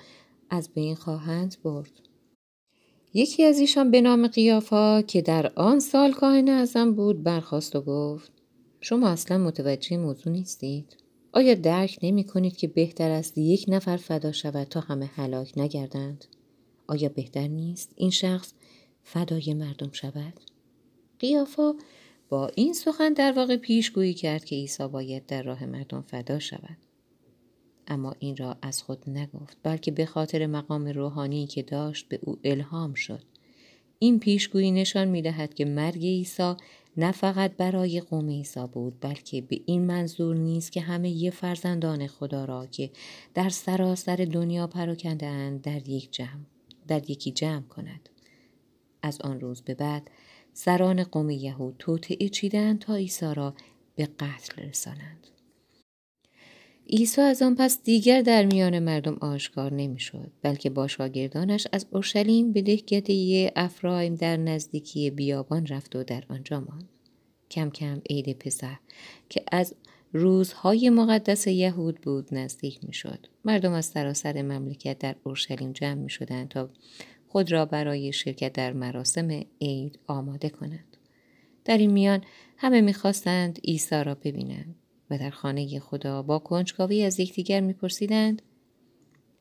از 0.50 0.70
بین 0.74 0.96
خواهند 0.96 1.56
برد. 1.64 1.92
یکی 3.14 3.44
از 3.44 3.60
ایشان 3.60 3.92
به 3.92 4.02
نام 4.02 4.28
قیافا 4.28 5.02
که 5.02 5.22
در 5.22 5.52
آن 5.56 5.80
سال 5.80 6.12
کاهن 6.12 6.50
ازم 6.50 6.94
بود 6.94 7.24
برخواست 7.24 7.76
و 7.76 7.82
گفت 7.82 8.32
شما 8.82 9.10
اصلا 9.10 9.38
متوجه 9.38 9.98
موضوع 9.98 10.34
نیستید؟ 10.34 10.98
آیا 11.32 11.54
درک 11.54 12.00
نمی 12.04 12.24
کنید 12.24 12.58
که 12.58 12.68
بهتر 12.68 13.12
است 13.12 13.38
یک 13.38 13.66
نفر 13.68 13.98
فدا 13.98 14.32
شود 14.32 14.68
تا 14.68 14.80
همه 14.80 15.06
هلاک 15.06 15.58
نگردند؟ 15.58 16.26
آیا 16.88 17.10
بهتر 17.10 17.48
نیست 17.48 17.92
این 17.96 18.10
شخص 18.10 18.54
فدای 19.04 19.54
مردم 19.54 19.92
شود؟ 19.92 20.34
قیافا 21.20 21.74
با 22.30 22.48
این 22.56 22.74
سخن 22.74 23.14
در 23.14 23.32
واقع 23.32 23.58
پیشگویی 23.58 24.14
کرد 24.14 24.46
که 24.46 24.56
عیسی 24.56 24.88
باید 24.88 25.26
در 25.26 25.44
راه 25.44 25.66
مردم 25.66 26.02
فدا 26.02 26.40
شود. 26.40 26.78
اما 27.88 28.16
این 28.20 28.38
را 28.38 28.58
از 28.62 28.84
خود 28.84 29.10
نگفت 29.10 29.58
بلکه 29.64 29.92
به 29.92 30.06
خاطر 30.06 30.46
مقام 30.46 30.88
روحانی 30.88 31.48
که 31.48 31.64
داشت 31.64 32.08
به 32.10 32.20
او 32.24 32.40
الهام 32.44 32.94
شد. 32.94 33.24
این 34.00 34.20
پیشگویی 34.20 34.72
نشان 34.72 35.08
می 35.08 35.22
دهد 35.22 35.54
که 35.54 35.66
مرگ 35.66 36.02
عیسی 36.02 36.54
نه 36.98 37.12
فقط 37.12 37.52
برای 37.52 38.02
قوم 38.02 38.30
عیسی 38.30 38.68
بود 38.72 39.00
بلکه 39.02 39.42
به 39.42 39.62
این 39.66 39.86
منظور 39.86 40.36
نیست 40.36 40.72
که 40.72 40.82
همه 40.82 41.10
یه 41.10 41.32
فرزندان 41.32 42.08
خدا 42.08 42.46
را 42.46 42.66
که 42.66 42.92
در 43.34 43.50
سراسر 43.50 44.16
دنیا 44.16 44.68
پراکنده 44.68 45.26
اند 45.26 45.62
در 45.62 45.90
یک 45.90 46.12
جمع 46.12 46.46
در 46.88 47.10
یکی 47.10 47.32
جمع 47.32 47.62
کند. 47.62 48.10
از 49.02 49.22
آن 49.22 49.40
روز 49.40 49.62
به 49.62 49.74
بعد 49.74 50.10
سران 50.54 51.04
قوم 51.04 51.30
یهود 51.30 51.76
توطعه 51.80 52.30
چیدند 52.30 52.80
تا 52.80 52.96
عیسی 52.96 53.34
را 53.34 53.54
به 53.96 54.06
قتل 54.06 54.64
رسانند. 54.64 55.28
عیسی 56.90 57.22
از 57.22 57.42
آن 57.42 57.56
پس 57.56 57.84
دیگر 57.84 58.22
در 58.22 58.46
میان 58.46 58.80
مردم 58.80 59.18
آشکار 59.22 59.74
نمی‌شد 59.74 60.32
بلکه 60.42 60.70
با 60.70 60.88
شاگردانش 60.88 61.68
از 61.72 61.86
اورشلیم 61.92 62.52
به 62.52 62.62
دهکده 62.62 63.52
افرایم 63.56 64.16
در 64.16 64.38
نزدیکی 64.38 65.10
بیابان 65.10 65.66
رفت 65.68 65.96
و 65.96 66.04
در 66.04 66.24
آنجا 66.30 66.60
ماند 66.60 66.90
کم 67.52 67.70
کم 67.70 68.02
عید 68.10 68.38
پسر 68.38 68.78
که 69.30 69.44
از 69.52 69.76
روزهای 70.14 70.90
مقدس 70.90 71.48
یهود 71.48 72.02
بود 72.02 72.28
نزدیک 72.32 72.80
می‌شد 72.84 73.28
مردم 73.46 73.72
از 73.72 73.86
سراسر 73.86 74.42
مملکت 74.42 75.00
در 75.00 75.16
اورشلیم 75.24 75.72
جمع 75.72 75.94
می 75.94 76.10
شدند 76.10 76.48
تا 76.48 76.70
خود 77.32 77.52
را 77.52 77.66
برای 77.66 78.14
شرکت 78.14 78.54
در 78.54 78.74
مراسم 78.74 79.44
عید 79.62 80.00
آماده 80.08 80.50
کنند. 80.50 80.98
در 81.66 81.78
این 81.78 81.92
میان 81.92 82.24
همه 82.58 82.82
می‌خواستند 82.82 83.60
عیسی 83.64 84.04
را 84.04 84.16
ببینند 84.16 84.76
و 85.10 85.18
در 85.18 85.30
خانه 85.30 85.80
خدا 85.80 86.22
با 86.22 86.40
کنجکاوی 86.40 87.04
از 87.04 87.20
یکدیگر 87.20 87.60
میپرسیدند 87.60 88.42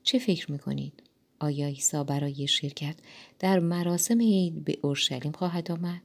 چه 0.03 0.19
فکر 0.19 0.53
می‌کنید؟ 0.53 1.03
آیا 1.41 1.67
عیسی 1.67 2.05
برای 2.05 2.47
شرکت 2.47 2.97
در 3.39 3.59
مراسم 3.59 4.21
عید 4.21 4.65
به 4.65 4.79
اورشلیم 4.83 5.33
خواهد 5.33 5.71
آمد؟ 5.71 6.03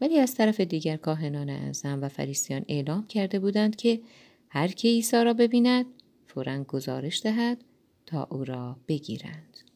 ولی 0.00 0.18
از 0.18 0.34
طرف 0.34 0.60
دیگر 0.60 0.96
کاهنان 0.96 1.50
اعظم 1.50 2.02
و 2.02 2.08
فریسیان 2.08 2.64
اعلام 2.68 3.06
کرده 3.06 3.38
بودند 3.38 3.76
که 3.76 4.00
هر 4.48 4.68
که 4.68 4.88
عیسی 4.88 5.24
را 5.24 5.34
ببیند 5.34 5.86
فورا 6.26 6.64
گزارش 6.64 7.22
دهد 7.22 7.64
تا 8.06 8.28
او 8.30 8.44
را 8.44 8.76
بگیرند. 8.88 9.71